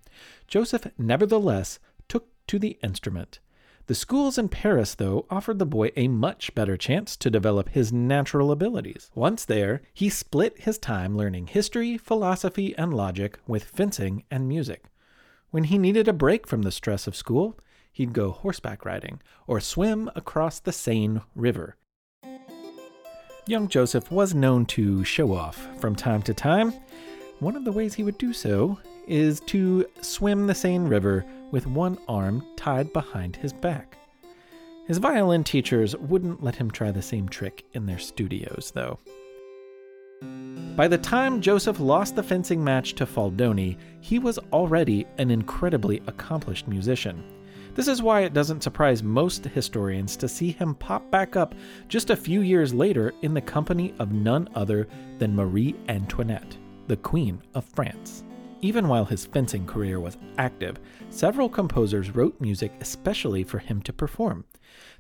Joseph 0.48 0.86
nevertheless 0.96 1.80
took 2.08 2.28
to 2.46 2.60
the 2.60 2.78
instrument 2.84 3.40
the 3.90 3.96
schools 3.96 4.38
in 4.38 4.48
Paris, 4.48 4.94
though, 4.94 5.26
offered 5.32 5.58
the 5.58 5.66
boy 5.66 5.90
a 5.96 6.08
much 6.08 6.54
better 6.54 6.78
chance 6.78 7.18
to 7.18 7.32
develop 7.32 7.70
his 7.70 7.92
natural 7.92 8.52
abilities. 8.52 9.10
Once 9.16 9.44
there, 9.46 9.82
he 9.96 10.10
split 10.10 10.60
his 10.60 10.78
time 10.78 11.18
learning 11.18 11.48
history, 11.48 11.98
philosophy, 11.98 12.78
and 12.78 12.94
logic 12.94 13.40
with 13.48 13.64
fencing 13.64 14.26
and 14.30 14.48
music. 14.48 14.84
When 15.50 15.64
he 15.64 15.80
needed 15.80 16.08
a 16.08 16.14
break 16.14 16.46
from 16.46 16.62
the 16.62 16.72
stress 16.72 17.08
of 17.08 17.16
school, 17.16 17.58
he'd 17.92 18.14
go 18.14 18.30
horseback 18.30 18.86
riding 18.86 19.22
or 19.48 19.60
swim 19.60 20.12
across 20.16 20.60
the 20.60 20.72
Seine 20.72 21.22
River. 21.34 21.76
Young 23.48 23.68
Joseph 23.68 24.12
was 24.12 24.36
known 24.36 24.68
to 24.68 25.04
show 25.04 25.34
off 25.34 25.68
from 25.80 25.96
time 25.96 26.22
to 26.22 26.34
time. 26.36 26.76
One 27.40 27.56
of 27.56 27.66
the 27.66 27.72
ways 27.72 27.96
he 27.96 28.04
would 28.04 28.20
do 28.20 28.34
so 28.34 28.78
is 29.10 29.42
to 29.42 29.86
swim 30.02 30.48
the 30.48 30.56
Seine 30.56 30.88
River 30.88 31.26
with 31.52 31.68
one 31.68 31.98
arm 32.08 32.46
tied 32.56 32.94
behind 32.94 33.36
his 33.36 33.52
back. 33.52 33.98
His 34.88 34.98
violin 34.98 35.44
teachers 35.44 35.96
wouldn't 35.96 36.44
let 36.44 36.56
him 36.56 36.72
try 36.72 36.92
the 36.92 37.02
same 37.02 37.28
trick 37.28 37.66
in 37.74 37.86
their 37.86 38.00
studios, 38.00 38.72
though. 38.74 39.00
By 40.76 40.88
the 40.88 40.98
time 40.98 41.42
Joseph 41.42 41.80
lost 41.80 42.16
the 42.16 42.24
fencing 42.24 42.64
match 42.64 42.94
to 42.96 43.06
Faldoni, 43.06 43.78
he 44.02 44.20
was 44.20 44.40
already 44.54 45.06
an 45.18 45.32
incredibly 45.32 46.02
accomplished 46.08 46.68
musician. 46.68 47.24
This 47.76 47.88
is 47.88 48.02
why 48.02 48.22
it 48.22 48.34
doesn't 48.34 48.64
surprise 48.64 49.04
most 49.04 49.46
historians 49.46 50.18
to 50.18 50.28
see 50.28 50.52
him 50.52 50.76
pop 50.76 51.10
back 51.12 51.36
up 51.36 51.56
just 51.88 52.10
a 52.10 52.16
few 52.16 52.42
years 52.42 52.74
later 52.74 53.14
in 53.22 53.34
the 53.34 53.42
company 53.42 53.94
of 54.00 54.12
none 54.12 54.50
other 54.56 54.88
than 55.20 55.36
Marie 55.36 55.76
Antoinette. 55.88 56.58
the 56.88 56.98
Queen 56.98 57.40
of 57.54 57.64
France. 57.66 58.24
Even 58.62 58.90
while 58.90 59.06
his 59.06 59.26
fencing 59.26 59.66
career 59.66 60.02
was 60.02 60.18
active, 60.38 60.78
several 61.10 61.48
composers 61.48 62.14
wrote 62.14 62.42
music 62.42 62.74
especially 62.82 63.44
for 63.44 63.60
him 63.60 63.82
to 63.84 63.94
perform. 63.94 64.44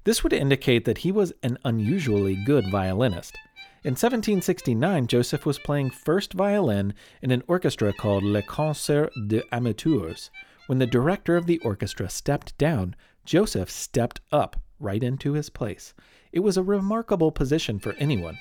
This 0.05 0.23
would 0.23 0.31
indicate 0.31 0.85
that 0.85 0.99
he 0.99 1.11
was 1.11 1.33
an 1.43 1.57
unusually 1.65 2.35
good 2.45 2.69
violinist. 2.71 3.37
In 3.83 3.91
1769, 3.91 5.07
Joseph 5.07 5.45
was 5.45 5.59
playing 5.59 5.89
first 5.89 6.33
violin 6.33 6.93
in 7.21 7.31
an 7.31 7.43
orchestra 7.47 7.91
called 7.91 8.23
Le 8.23 8.41
Concert 8.41 9.11
des 9.27 9.43
Amateurs. 9.51 10.31
When 10.67 10.79
the 10.79 10.87
director 10.87 11.35
of 11.35 11.45
the 11.45 11.59
orchestra 11.59 12.09
stepped 12.09 12.57
down, 12.57 12.95
Joseph 13.25 13.69
stepped 13.69 14.21
up 14.31 14.59
right 14.79 15.03
into 15.03 15.33
his 15.33 15.49
place. 15.49 15.93
It 16.31 16.39
was 16.39 16.57
a 16.57 16.63
remarkable 16.63 17.31
position 17.31 17.79
for 17.79 17.93
anyone. 17.93 18.37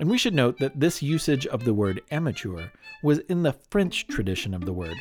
And 0.00 0.08
we 0.08 0.16
should 0.16 0.34
note 0.34 0.58
that 0.58 0.80
this 0.80 1.02
usage 1.02 1.46
of 1.46 1.64
the 1.64 1.74
word 1.74 2.00
amateur 2.10 2.68
was 3.02 3.18
in 3.18 3.42
the 3.42 3.52
French 3.70 4.06
tradition 4.06 4.54
of 4.54 4.64
the 4.64 4.72
word. 4.72 4.96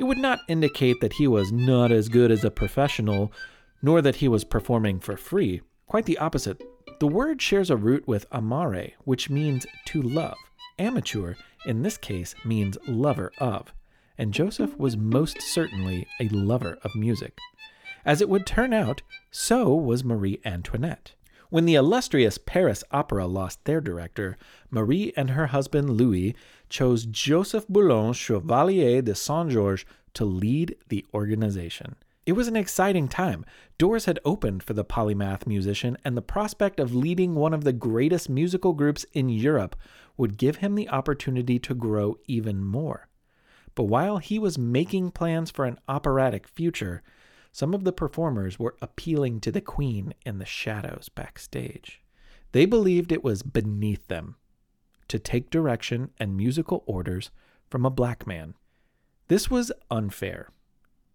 It 0.00 0.04
would 0.04 0.18
not 0.18 0.40
indicate 0.48 1.00
that 1.00 1.12
he 1.12 1.28
was 1.28 1.52
not 1.52 1.92
as 1.92 2.08
good 2.08 2.32
as 2.32 2.42
a 2.42 2.50
professional, 2.50 3.32
nor 3.80 4.02
that 4.02 4.16
he 4.16 4.26
was 4.26 4.42
performing 4.42 4.98
for 4.98 5.16
free. 5.16 5.60
Quite 5.86 6.06
the 6.06 6.18
opposite. 6.18 6.60
The 6.98 7.06
word 7.06 7.40
shares 7.40 7.70
a 7.70 7.76
root 7.76 8.08
with 8.08 8.26
amare, 8.32 8.94
which 9.04 9.30
means 9.30 9.66
to 9.86 10.02
love. 10.02 10.36
Amateur, 10.80 11.34
in 11.64 11.82
this 11.82 11.96
case, 11.96 12.34
means 12.44 12.76
lover 12.88 13.30
of. 13.38 13.72
And 14.18 14.34
Joseph 14.34 14.76
was 14.76 14.96
most 14.96 15.40
certainly 15.40 16.08
a 16.18 16.28
lover 16.28 16.76
of 16.82 16.96
music. 16.96 17.38
As 18.04 18.20
it 18.20 18.28
would 18.28 18.46
turn 18.46 18.72
out, 18.72 19.02
so 19.30 19.72
was 19.74 20.02
Marie 20.02 20.40
Antoinette. 20.44 21.12
When 21.50 21.64
the 21.64 21.74
illustrious 21.74 22.38
Paris 22.38 22.84
Opera 22.92 23.26
lost 23.26 23.64
their 23.64 23.80
director, 23.80 24.38
Marie 24.70 25.12
and 25.16 25.30
her 25.30 25.48
husband 25.48 25.90
Louis 25.90 26.36
chose 26.68 27.06
Joseph 27.06 27.66
Bologne, 27.68 28.12
Chevalier 28.12 29.02
de 29.02 29.16
Saint 29.16 29.50
Georges, 29.50 29.84
to 30.14 30.24
lead 30.24 30.76
the 30.88 31.04
organization. 31.12 31.96
It 32.24 32.32
was 32.34 32.46
an 32.46 32.54
exciting 32.54 33.08
time. 33.08 33.44
Doors 33.78 34.04
had 34.04 34.20
opened 34.24 34.62
for 34.62 34.74
the 34.74 34.84
polymath 34.84 35.44
musician, 35.44 35.98
and 36.04 36.16
the 36.16 36.22
prospect 36.22 36.78
of 36.78 36.94
leading 36.94 37.34
one 37.34 37.52
of 37.52 37.64
the 37.64 37.72
greatest 37.72 38.28
musical 38.28 38.72
groups 38.72 39.04
in 39.12 39.28
Europe 39.28 39.74
would 40.16 40.38
give 40.38 40.56
him 40.56 40.76
the 40.76 40.88
opportunity 40.88 41.58
to 41.58 41.74
grow 41.74 42.16
even 42.26 42.62
more. 42.62 43.08
But 43.74 43.84
while 43.84 44.18
he 44.18 44.38
was 44.38 44.56
making 44.56 45.10
plans 45.10 45.50
for 45.50 45.64
an 45.64 45.80
operatic 45.88 46.46
future, 46.46 47.02
some 47.52 47.74
of 47.74 47.84
the 47.84 47.92
performers 47.92 48.58
were 48.58 48.76
appealing 48.80 49.40
to 49.40 49.52
the 49.52 49.60
Queen 49.60 50.14
in 50.24 50.38
the 50.38 50.44
shadows 50.44 51.08
backstage. 51.08 52.00
They 52.52 52.66
believed 52.66 53.12
it 53.12 53.24
was 53.24 53.42
beneath 53.42 54.06
them 54.08 54.36
to 55.08 55.18
take 55.18 55.50
direction 55.50 56.10
and 56.18 56.36
musical 56.36 56.84
orders 56.86 57.30
from 57.68 57.84
a 57.84 57.90
black 57.90 58.26
man. 58.26 58.54
This 59.28 59.50
was 59.50 59.72
unfair. 59.90 60.50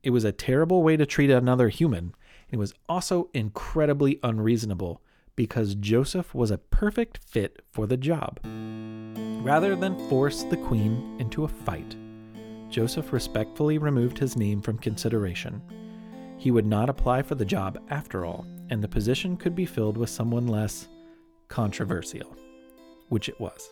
It 0.04 0.12
was 0.12 0.24
a 0.24 0.32
terrible 0.32 0.84
way 0.84 0.98
to 0.98 1.06
treat 1.06 1.30
another 1.30 1.69
human. 1.69 2.13
It 2.50 2.58
was 2.58 2.74
also 2.88 3.30
incredibly 3.34 4.19
unreasonable 4.21 5.02
because 5.36 5.76
Joseph 5.76 6.34
was 6.34 6.52
a 6.52 6.58
perfect 6.58 7.19
fit 7.26 7.62
for 7.71 7.88
the 7.88 7.98
job. 7.98 8.39
Rather 9.43 9.76
than 9.76 10.10
force 10.10 10.43
the 10.43 10.58
queen 10.58 11.15
into 11.19 11.43
a 11.43 11.48
fight, 11.48 11.95
Joseph 12.69 13.13
respectfully 13.13 13.78
removed 13.78 14.17
his 14.17 14.36
name 14.36 14.62
from 14.62 14.78
consideration. 14.78 15.62
He 16.45 16.51
would 16.51 16.67
not 16.67 16.91
apply 16.91 17.23
for 17.23 17.34
the 17.34 17.43
job 17.43 17.79
after 17.89 18.23
all, 18.23 18.45
and 18.69 18.79
the 18.79 18.88
position 18.88 19.36
could 19.36 19.55
be 19.55 19.65
filled 19.65 19.97
with 19.97 20.12
someone 20.12 20.45
less 20.45 20.88
controversial, 21.47 22.38
which 23.10 23.29
it 23.29 23.39
was. 23.39 23.67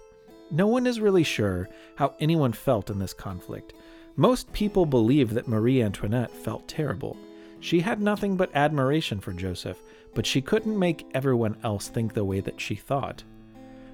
No 0.49 0.65
one 0.65 0.87
is 0.87 0.99
really 0.99 1.21
sure 1.21 1.69
how 1.97 2.15
anyone 2.19 2.51
felt 2.51 2.89
in 2.89 2.97
this 2.97 3.13
conflict. 3.13 3.73
Most 4.15 4.51
people 4.53 4.87
believe 4.87 5.35
that 5.35 5.47
Marie 5.47 5.83
Antoinette 5.83 6.31
felt 6.31 6.67
terrible. 6.67 7.15
She 7.59 7.79
had 7.79 8.01
nothing 8.01 8.37
but 8.37 8.49
admiration 8.55 9.19
for 9.19 9.33
Joseph, 9.33 9.77
but 10.15 10.25
she 10.25 10.41
couldn't 10.41 10.79
make 10.79 11.05
everyone 11.13 11.57
else 11.63 11.89
think 11.89 12.15
the 12.15 12.25
way 12.25 12.39
that 12.39 12.59
she 12.59 12.73
thought. 12.73 13.23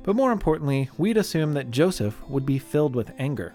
But 0.03 0.15
more 0.15 0.31
importantly, 0.31 0.89
we'd 0.97 1.17
assume 1.17 1.51
that 1.55 1.69
Joseph 1.69 2.17
would 2.29 2.45
be 2.45 2.59
filled 2.59 2.95
with 2.95 3.11
anger. 3.19 3.53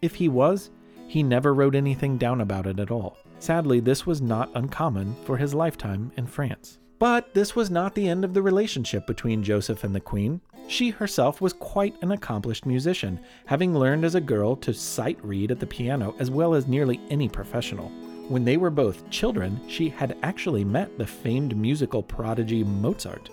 If 0.00 0.14
he 0.14 0.28
was, 0.28 0.70
he 1.08 1.24
never 1.24 1.52
wrote 1.52 1.74
anything 1.74 2.18
down 2.18 2.40
about 2.40 2.68
it 2.68 2.78
at 2.78 2.92
all. 2.92 3.18
Sadly, 3.44 3.78
this 3.78 4.06
was 4.06 4.22
not 4.22 4.50
uncommon 4.54 5.14
for 5.26 5.36
his 5.36 5.52
lifetime 5.52 6.10
in 6.16 6.26
France. 6.26 6.78
But 6.98 7.34
this 7.34 7.54
was 7.54 7.70
not 7.70 7.94
the 7.94 8.08
end 8.08 8.24
of 8.24 8.32
the 8.32 8.40
relationship 8.40 9.06
between 9.06 9.42
Joseph 9.42 9.84
and 9.84 9.94
the 9.94 10.00
Queen. 10.00 10.40
She 10.66 10.88
herself 10.88 11.42
was 11.42 11.52
quite 11.52 11.94
an 12.02 12.12
accomplished 12.12 12.64
musician, 12.64 13.20
having 13.44 13.76
learned 13.76 14.06
as 14.06 14.14
a 14.14 14.20
girl 14.22 14.56
to 14.56 14.72
sight 14.72 15.18
read 15.22 15.50
at 15.50 15.60
the 15.60 15.66
piano 15.66 16.14
as 16.18 16.30
well 16.30 16.54
as 16.54 16.66
nearly 16.66 16.98
any 17.10 17.28
professional. 17.28 17.90
When 18.30 18.46
they 18.46 18.56
were 18.56 18.70
both 18.70 19.10
children, 19.10 19.60
she 19.68 19.90
had 19.90 20.16
actually 20.22 20.64
met 20.64 20.96
the 20.96 21.06
famed 21.06 21.54
musical 21.54 22.02
prodigy 22.02 22.64
Mozart. 22.64 23.28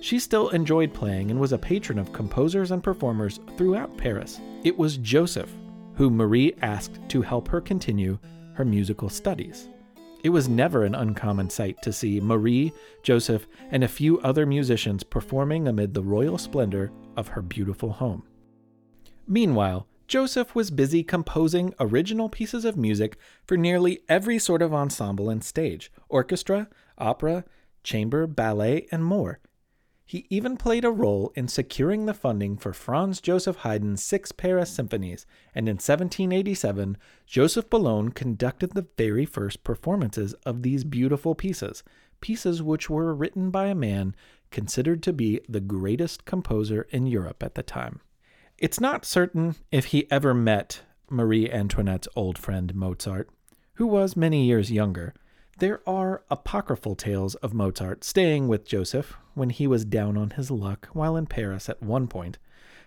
She 0.00 0.18
still 0.18 0.48
enjoyed 0.48 0.94
playing 0.94 1.30
and 1.30 1.38
was 1.38 1.52
a 1.52 1.58
patron 1.58 1.98
of 1.98 2.14
composers 2.14 2.70
and 2.70 2.82
performers 2.82 3.40
throughout 3.58 3.94
Paris. 3.98 4.40
It 4.64 4.78
was 4.78 4.96
Joseph 4.96 5.52
whom 6.00 6.16
Marie 6.16 6.54
asked 6.62 6.98
to 7.10 7.20
help 7.20 7.46
her 7.46 7.60
continue 7.60 8.18
her 8.60 8.64
musical 8.66 9.08
studies. 9.08 9.70
It 10.22 10.28
was 10.28 10.46
never 10.46 10.84
an 10.84 10.94
uncommon 10.94 11.48
sight 11.48 11.80
to 11.80 11.94
see 11.94 12.20
Marie, 12.20 12.74
Joseph, 13.02 13.46
and 13.70 13.82
a 13.82 13.88
few 13.88 14.20
other 14.20 14.44
musicians 14.44 15.02
performing 15.02 15.66
amid 15.66 15.94
the 15.94 16.02
royal 16.02 16.36
splendor 16.36 16.92
of 17.16 17.28
her 17.28 17.40
beautiful 17.40 17.90
home. 17.90 18.22
Meanwhile, 19.26 19.86
Joseph 20.08 20.54
was 20.54 20.70
busy 20.70 21.02
composing 21.02 21.72
original 21.80 22.28
pieces 22.28 22.66
of 22.66 22.76
music 22.76 23.16
for 23.46 23.56
nearly 23.56 24.00
every 24.10 24.38
sort 24.38 24.60
of 24.60 24.74
ensemble 24.74 25.30
and 25.30 25.42
stage 25.42 25.90
orchestra, 26.10 26.68
opera, 26.98 27.46
chamber, 27.82 28.26
ballet, 28.26 28.86
and 28.92 29.02
more. 29.02 29.40
He 30.10 30.26
even 30.28 30.56
played 30.56 30.84
a 30.84 30.90
role 30.90 31.30
in 31.36 31.46
securing 31.46 32.06
the 32.06 32.14
funding 32.14 32.56
for 32.56 32.72
Franz 32.72 33.20
Joseph 33.20 33.58
Haydn's 33.58 34.02
six 34.02 34.32
Paris 34.32 34.68
symphonies, 34.68 35.24
and 35.54 35.68
in 35.68 35.74
1787, 35.74 36.96
Joseph 37.26 37.70
Bologne 37.70 38.08
conducted 38.08 38.72
the 38.72 38.88
very 38.98 39.24
first 39.24 39.62
performances 39.62 40.34
of 40.44 40.62
these 40.62 40.82
beautiful 40.82 41.36
pieces, 41.36 41.84
pieces 42.20 42.60
which 42.60 42.90
were 42.90 43.14
written 43.14 43.52
by 43.52 43.66
a 43.66 43.74
man 43.76 44.16
considered 44.50 45.00
to 45.04 45.12
be 45.12 45.42
the 45.48 45.60
greatest 45.60 46.24
composer 46.24 46.88
in 46.90 47.06
Europe 47.06 47.44
at 47.44 47.54
the 47.54 47.62
time. 47.62 48.00
It's 48.58 48.80
not 48.80 49.04
certain 49.04 49.54
if 49.70 49.84
he 49.84 50.10
ever 50.10 50.34
met 50.34 50.82
Marie 51.08 51.48
Antoinette's 51.48 52.08
old 52.16 52.36
friend 52.36 52.74
Mozart, 52.74 53.30
who 53.74 53.86
was 53.86 54.16
many 54.16 54.44
years 54.44 54.72
younger. 54.72 55.14
There 55.60 55.86
are 55.86 56.22
apocryphal 56.30 56.94
tales 56.94 57.34
of 57.34 57.52
Mozart 57.52 58.02
staying 58.02 58.48
with 58.48 58.64
Joseph 58.64 59.18
when 59.34 59.50
he 59.50 59.66
was 59.66 59.84
down 59.84 60.16
on 60.16 60.30
his 60.30 60.50
luck 60.50 60.88
while 60.94 61.18
in 61.18 61.26
Paris 61.26 61.68
at 61.68 61.82
one 61.82 62.08
point, 62.08 62.38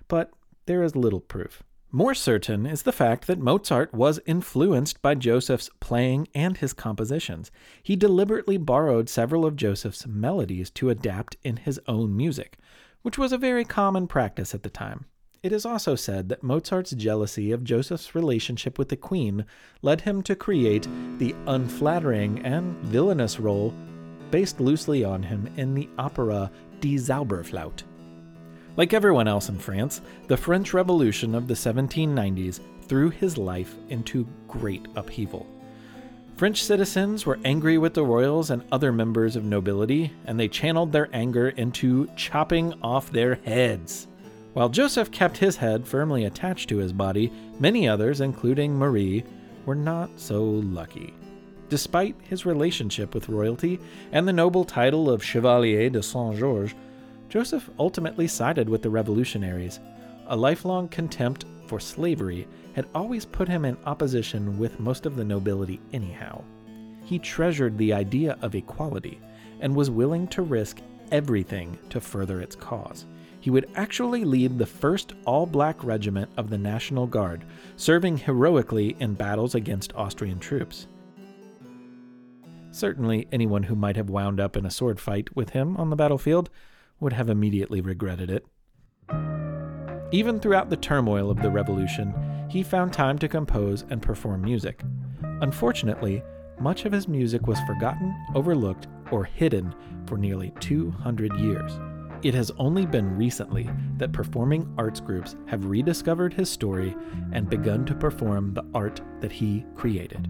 but 0.08 0.32
there 0.66 0.82
is 0.82 0.96
little 0.96 1.20
proof. 1.20 1.62
More 1.92 2.16
certain 2.16 2.66
is 2.66 2.82
the 2.82 2.92
fact 2.92 3.28
that 3.28 3.38
Mozart 3.38 3.94
was 3.94 4.20
influenced 4.26 5.04
by 5.04 5.14
Joseph's 5.14 5.70
playing 5.82 6.28
and 6.34 6.58
his 6.58 6.74
compositions. 6.74 7.52
He 7.84 7.96
deliberately 7.96 8.58
borrowed 8.58 9.08
several 9.08 9.46
of 9.46 9.56
Joseph's 9.56 10.08
melodies 10.08 10.72
to 10.72 10.90
adapt 10.90 11.38
in 11.44 11.58
his 11.58 11.80
own 11.88 12.18
music, 12.18 12.58
which 13.04 13.20
was 13.20 13.32
a 13.32 13.38
very 13.38 13.66
common 13.66 14.08
practice 14.08 14.56
at 14.56 14.64
the 14.64 14.72
time. 14.72 15.06
It 15.44 15.52
is 15.52 15.66
also 15.66 15.96
said 15.96 16.30
that 16.30 16.42
Mozart's 16.42 16.92
jealousy 16.92 17.52
of 17.52 17.66
Joseph's 17.66 18.16
relationship 18.16 18.80
with 18.80 18.88
the 18.88 18.96
queen 18.96 19.46
led 19.82 20.00
him 20.00 20.24
to 20.24 20.38
create 20.38 20.88
the 21.18 21.36
unflattering 21.48 22.40
and 22.46 22.78
villainous 22.78 23.42
role 23.42 23.74
based 24.32 24.62
loosely 24.62 25.04
on 25.04 25.22
him 25.22 25.50
in 25.58 25.74
the 25.74 25.90
opera 25.98 26.50
Die 26.80 26.96
Zauberflöte. 26.96 27.84
Like 28.78 28.94
everyone 28.94 29.28
else 29.28 29.50
in 29.50 29.60
France, 29.60 30.02
the 30.28 30.38
French 30.38 30.74
Revolution 30.74 31.36
of 31.36 31.50
the 31.50 31.56
1790s 31.56 32.62
threw 32.88 33.10
his 33.10 33.38
life 33.38 33.76
into 33.90 34.26
great 34.48 34.88
upheaval. 34.96 35.46
French 36.38 36.64
citizens 36.64 37.26
were 37.26 37.40
angry 37.44 37.78
with 37.78 37.94
the 37.94 38.06
royals 38.06 38.50
and 38.50 38.64
other 38.72 38.94
members 38.94 39.36
of 39.36 39.44
nobility, 39.44 40.14
and 40.26 40.40
they 40.40 40.48
channeled 40.48 40.94
their 40.94 41.10
anger 41.12 41.50
into 41.50 42.10
chopping 42.16 42.74
off 42.82 43.12
their 43.12 43.36
heads. 43.36 44.08
While 44.54 44.70
Joseph 44.70 45.10
kept 45.10 45.38
his 45.38 45.58
head 45.58 45.88
firmly 45.88 46.26
attached 46.26 46.70
to 46.70 46.78
his 46.78 46.94
body, 46.94 47.32
many 47.60 47.88
others, 47.88 48.22
including 48.22 48.78
Marie, 48.78 49.24
were 49.66 49.76
not 49.76 50.20
so 50.20 50.44
lucky. 50.44 51.14
Despite 51.70 52.16
his 52.22 52.46
relationship 52.46 53.16
with 53.16 53.30
royalty 53.30 53.80
and 54.12 54.28
the 54.28 54.34
noble 54.34 54.64
title 54.64 55.10
of 55.10 55.24
Chevalier 55.24 55.90
de 55.90 56.04
Saint 56.04 56.38
Georges, 56.38 56.76
Joseph 57.30 57.68
ultimately 57.80 58.28
sided 58.28 58.70
with 58.70 58.84
the 58.84 58.92
revolutionaries. 58.92 59.80
A 60.28 60.36
lifelong 60.36 60.88
contempt 60.88 61.46
for 61.66 61.80
slavery 61.80 62.48
had 62.74 62.86
always 62.94 63.26
put 63.26 63.48
him 63.48 63.66
in 63.66 63.76
opposition 63.88 64.60
with 64.60 64.80
most 64.80 65.08
of 65.08 65.16
the 65.16 65.24
nobility, 65.24 65.82
anyhow. 65.94 66.44
He 67.06 67.18
treasured 67.18 67.76
the 67.76 67.92
idea 67.92 68.38
of 68.44 68.54
equality 68.54 69.20
and 69.62 69.76
was 69.76 69.90
willing 69.90 70.28
to 70.28 70.44
risk 70.44 70.80
everything 71.12 71.76
to 71.90 72.00
further 72.00 72.40
its 72.40 72.56
cause. 72.56 73.08
He 73.44 73.50
would 73.50 73.70
actually 73.76 74.24
lead 74.24 74.58
the 74.58 74.66
first 74.66 75.12
all 75.26 75.46
black 75.46 75.84
regiment 75.84 76.32
of 76.38 76.50
the 76.50 76.58
National 76.58 77.06
Guard, 77.06 77.44
serving 77.76 78.16
heroically 78.16 78.96
in 79.02 79.16
battles 79.16 79.54
against 79.54 79.94
Austrian 79.98 80.40
troops. 80.40 80.88
Certainly, 82.72 83.28
anyone 83.34 83.64
who 83.64 83.76
might 83.76 83.98
have 83.98 84.10
wound 84.10 84.40
up 84.40 84.56
in 84.56 84.66
a 84.66 84.72
sword 84.72 84.98
fight 84.98 85.36
with 85.36 85.50
him 85.50 85.76
on 85.76 85.90
the 85.90 85.98
battlefield 85.98 86.50
would 87.02 87.12
have 87.12 87.28
immediately 87.30 87.82
regretted 87.82 88.32
it. 88.32 88.46
Even 90.14 90.40
throughout 90.40 90.70
the 90.70 90.78
turmoil 90.78 91.30
of 91.30 91.42
the 91.42 91.52
revolution, 91.52 92.14
he 92.50 92.64
found 92.64 92.94
time 92.94 93.20
to 93.20 93.28
compose 93.28 93.84
and 93.90 94.02
perform 94.02 94.42
music. 94.42 94.84
Unfortunately, 95.42 96.24
much 96.62 96.86
of 96.86 96.94
his 96.94 97.10
music 97.10 97.46
was 97.46 97.60
forgotten, 97.68 98.16
overlooked, 98.36 98.88
or 99.12 99.26
hidden 99.26 99.76
for 100.06 100.18
nearly 100.18 100.54
200 100.62 101.34
years. 101.34 101.78
It 102.24 102.34
has 102.36 102.52
only 102.58 102.86
been 102.86 103.18
recently 103.18 103.70
that 103.98 104.14
performing 104.14 104.74
arts 104.78 105.02
groups 105.02 105.36
have 105.48 105.66
rediscovered 105.66 106.34
his 106.34 106.50
story 106.50 106.96
and 107.34 107.50
begun 107.50 107.86
to 107.86 107.94
perform 107.94 108.54
the 108.54 108.66
art 108.74 109.02
that 109.20 109.34
he 109.34 109.66
created. 109.76 110.30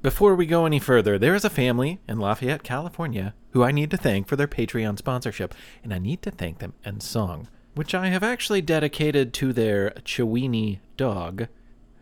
Before 0.00 0.36
we 0.36 0.46
go 0.46 0.64
any 0.64 0.78
further, 0.78 1.18
there 1.18 1.34
is 1.34 1.44
a 1.44 1.50
family 1.50 2.00
in 2.08 2.20
Lafayette, 2.20 2.62
California, 2.62 3.34
who 3.50 3.64
I 3.64 3.72
need 3.72 3.90
to 3.90 3.96
thank 3.96 4.28
for 4.28 4.36
their 4.36 4.48
Patreon 4.48 4.98
sponsorship, 4.98 5.54
and 5.82 5.92
I 5.92 5.98
need 5.98 6.22
to 6.22 6.30
thank 6.30 6.58
them 6.58 6.74
in 6.84 7.00
song, 7.00 7.48
which 7.74 7.96
I 7.96 8.08
have 8.08 8.22
actually 8.22 8.62
dedicated 8.62 9.32
to 9.34 9.52
their 9.52 9.90
Chiweenie 10.04 10.78
dog, 10.96 11.48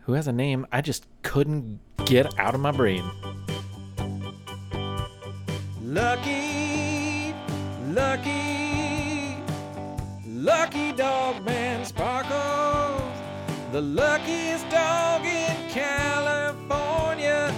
who 0.01 0.13
has 0.13 0.27
a 0.27 0.31
name 0.31 0.67
I 0.71 0.81
just 0.81 1.07
couldn't 1.23 1.79
get 2.05 2.37
out 2.39 2.53
of 2.53 2.61
my 2.61 2.71
brain. 2.71 3.03
Lucky, 5.91 7.35
lucky, 7.89 9.35
lucky 10.25 10.93
dog 10.93 11.43
man 11.43 11.83
Sparkles, 11.83 13.01
the 13.73 13.81
luckiest 13.81 14.69
dog 14.69 15.25
in 15.25 15.69
California. 15.69 17.53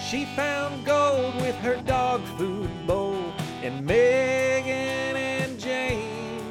She 0.00 0.26
found 0.26 0.86
gold 0.86 1.34
with 1.40 1.56
her 1.56 1.74
dog 1.84 2.22
food 2.38 2.70
bowl, 2.86 3.18
and 3.64 3.84
Megan 3.84 5.16
and 5.16 5.58
James, 5.58 6.44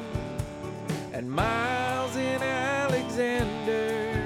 and 1.14 1.30
Miles 1.30 2.14
and 2.14 2.42
Alexander, 2.42 4.22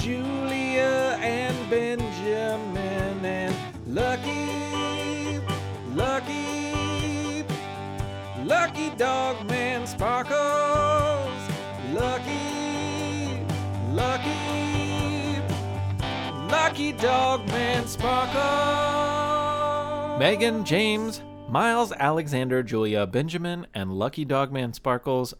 Julia 0.00 1.18
and 1.20 1.68
Benjamin, 1.68 3.22
and 3.26 3.54
Lucky, 3.86 4.41
Dog 8.98 9.48
Man 9.48 9.86
Sparkles, 9.86 11.30
Lucky, 11.92 13.40
Lucky. 13.92 15.40
Lucky 16.50 16.92
Dog 16.92 17.46
Man 17.48 17.86
Sparkle. 17.86 18.40
Megan, 20.18 20.64
James, 20.64 21.22
Miles, 21.48 21.92
Alexander, 21.92 22.62
Julia, 22.62 23.06
Benjamin, 23.06 23.66
and 23.72 23.92
Lucky 23.92 24.26
Dogman 24.26 24.74
Sparkles, 24.74 25.32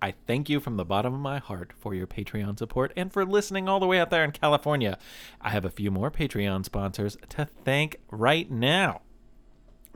I 0.00 0.14
thank 0.26 0.48
you 0.48 0.60
from 0.60 0.76
the 0.76 0.84
bottom 0.84 1.12
of 1.12 1.20
my 1.20 1.38
heart 1.38 1.72
for 1.78 1.94
your 1.94 2.06
Patreon 2.06 2.58
support 2.58 2.92
and 2.96 3.12
for 3.12 3.24
listening 3.24 3.68
all 3.68 3.80
the 3.80 3.86
way 3.86 3.98
out 3.98 4.10
there 4.10 4.24
in 4.24 4.30
California. 4.30 4.96
I 5.40 5.50
have 5.50 5.64
a 5.64 5.70
few 5.70 5.90
more 5.90 6.10
Patreon 6.10 6.64
sponsors 6.64 7.16
to 7.30 7.48
thank 7.64 7.96
right 8.10 8.50
now. 8.50 9.02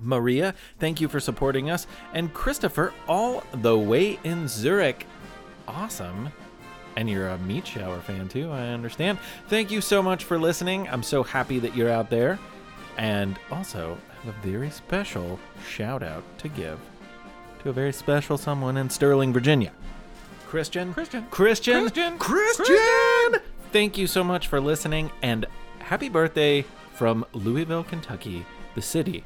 Maria, 0.01 0.55
thank 0.79 1.01
you 1.01 1.09
for 1.09 1.21
supporting 1.21 1.71
us, 1.71 1.87
and 2.13 2.33
Christopher, 2.35 2.93
all 3.09 3.45
the 3.53 3.79
way 3.79 4.19
in 4.25 4.49
Zurich. 4.49 5.07
Awesome. 5.67 6.31
And 6.97 7.11
you're 7.11 7.29
a 7.29 7.39
Meat 7.39 7.67
Shower 7.67 8.01
fan 8.01 8.29
too, 8.29 8.51
I 8.51 8.69
understand. 8.69 9.19
Thank 9.49 9.71
you 9.71 9.81
so 9.81 10.03
much 10.03 10.25
for 10.25 10.39
listening. 10.39 10.89
I'm 10.89 11.03
so 11.03 11.23
happy 11.23 11.59
that 11.59 11.75
you're 11.75 11.91
out 11.91 12.11
there. 12.11 12.39
And 12.97 13.39
also, 13.51 13.99
I 14.11 14.27
have 14.27 14.35
a 14.37 14.47
very 14.47 14.71
special 14.71 15.41
shout 15.67 16.03
out 16.03 16.23
to 16.39 16.49
give 16.49 16.79
to 17.65 17.71
a 17.71 17.73
very 17.73 17.93
special 17.93 18.37
someone 18.37 18.77
in 18.77 18.91
Sterling, 18.91 19.33
Virginia. 19.33 19.73
Christian. 20.47 20.95
Christian. 20.95 21.27
Christian. 21.31 21.81
Christian. 21.81 22.19
Christian. 22.19 23.41
Thank 23.73 23.99
you 23.99 24.07
so 24.07 24.23
much 24.23 24.47
for 24.47 24.61
listening 24.61 25.11
and 25.23 25.47
happy 25.81 26.09
birthday 26.09 26.65
from 26.93 27.25
Louisville, 27.33 27.83
Kentucky, 27.83 28.45
the 28.77 28.83
city 28.83 29.25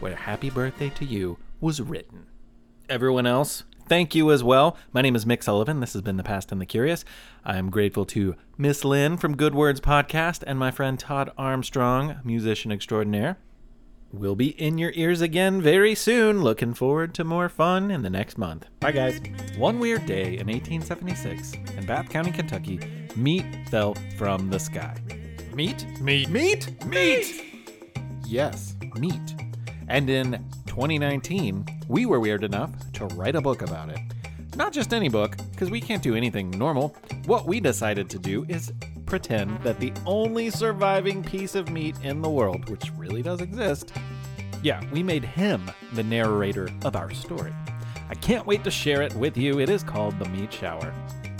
where 0.00 0.16
Happy 0.16 0.50
Birthday 0.50 0.90
to 0.90 1.04
You 1.04 1.38
was 1.60 1.80
written. 1.80 2.26
Everyone 2.88 3.26
else, 3.26 3.64
thank 3.88 4.14
you 4.14 4.30
as 4.30 4.44
well. 4.44 4.76
My 4.92 5.02
name 5.02 5.16
is 5.16 5.24
Mick 5.24 5.42
Sullivan. 5.42 5.80
This 5.80 5.94
has 5.94 6.02
been 6.02 6.16
The 6.16 6.22
Past 6.22 6.52
and 6.52 6.60
the 6.60 6.66
Curious. 6.66 7.04
I 7.44 7.56
am 7.56 7.70
grateful 7.70 8.04
to 8.06 8.36
Miss 8.58 8.84
Lynn 8.84 9.16
from 9.16 9.36
Good 9.36 9.54
Words 9.54 9.80
Podcast 9.80 10.42
and 10.46 10.58
my 10.58 10.70
friend 10.70 10.98
Todd 10.98 11.30
Armstrong, 11.38 12.16
musician 12.24 12.70
extraordinaire. 12.70 13.38
We'll 14.12 14.36
be 14.36 14.50
in 14.60 14.78
your 14.78 14.92
ears 14.94 15.20
again 15.20 15.60
very 15.60 15.94
soon. 15.96 16.40
Looking 16.42 16.72
forward 16.72 17.14
to 17.14 17.24
more 17.24 17.48
fun 17.48 17.90
in 17.90 18.02
the 18.02 18.10
next 18.10 18.38
month. 18.38 18.66
Bye, 18.78 18.92
guys. 18.92 19.20
One 19.56 19.80
weird 19.80 20.06
day 20.06 20.38
in 20.38 20.46
1876 20.46 21.54
in 21.76 21.84
Bath 21.86 22.10
County, 22.10 22.30
Kentucky, 22.30 22.78
meat 23.16 23.44
fell 23.70 23.96
from 24.16 24.50
the 24.50 24.60
sky. 24.60 24.96
Meat? 25.52 25.84
Meat. 26.00 26.28
Meat? 26.28 26.84
Meat! 26.86 27.42
Yes, 28.26 28.76
meat. 28.98 29.43
And 29.88 30.08
in 30.08 30.32
2019, 30.66 31.66
we 31.88 32.06
were 32.06 32.20
weird 32.20 32.44
enough 32.44 32.70
to 32.94 33.06
write 33.06 33.36
a 33.36 33.40
book 33.40 33.62
about 33.62 33.90
it. 33.90 33.98
Not 34.56 34.72
just 34.72 34.94
any 34.94 35.08
book, 35.08 35.36
because 35.50 35.70
we 35.70 35.80
can't 35.80 36.02
do 36.02 36.14
anything 36.14 36.50
normal. 36.50 36.96
What 37.26 37.46
we 37.46 37.60
decided 37.60 38.08
to 38.10 38.18
do 38.18 38.44
is 38.48 38.72
pretend 39.06 39.62
that 39.62 39.80
the 39.80 39.92
only 40.06 40.50
surviving 40.50 41.22
piece 41.22 41.54
of 41.54 41.70
meat 41.70 41.96
in 42.02 42.22
the 42.22 42.30
world, 42.30 42.68
which 42.70 42.90
really 42.96 43.22
does 43.22 43.40
exist, 43.40 43.92
yeah, 44.62 44.82
we 44.92 45.02
made 45.02 45.24
him 45.24 45.70
the 45.92 46.02
narrator 46.02 46.70
of 46.84 46.96
our 46.96 47.12
story. 47.12 47.52
I 48.08 48.14
can't 48.14 48.46
wait 48.46 48.64
to 48.64 48.70
share 48.70 49.02
it 49.02 49.14
with 49.14 49.36
you. 49.36 49.60
It 49.60 49.68
is 49.68 49.82
called 49.82 50.18
The 50.18 50.28
Meat 50.28 50.52
Shower. 50.52 50.94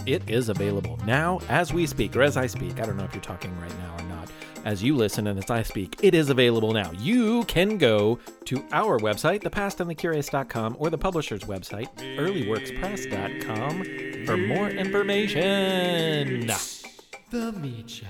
It 0.06 0.28
is 0.28 0.48
available 0.48 0.98
now 1.06 1.40
as 1.48 1.72
we 1.72 1.86
speak, 1.86 2.14
or 2.16 2.22
as 2.22 2.36
I 2.36 2.46
speak. 2.46 2.80
I 2.80 2.86
don't 2.86 2.96
know 2.96 3.04
if 3.04 3.14
you're 3.14 3.22
talking 3.22 3.58
right 3.60 3.78
now. 3.78 3.93
As 4.64 4.82
you 4.82 4.96
listen 4.96 5.26
and 5.26 5.38
as 5.38 5.50
I 5.50 5.62
speak, 5.62 5.96
it 6.02 6.14
is 6.14 6.30
available 6.30 6.72
now. 6.72 6.90
You 6.92 7.44
can 7.44 7.76
go 7.76 8.18
to 8.46 8.64
our 8.72 8.98
website, 8.98 9.42
thepastandthecurious.com, 9.42 10.76
or 10.78 10.88
the 10.90 10.98
publisher's 10.98 11.42
website, 11.42 11.94
earlyworkspress.com, 12.16 14.26
for 14.26 14.36
more 14.38 14.70
information. 14.70 16.46
The 17.30 17.52
Meat. 17.52 18.02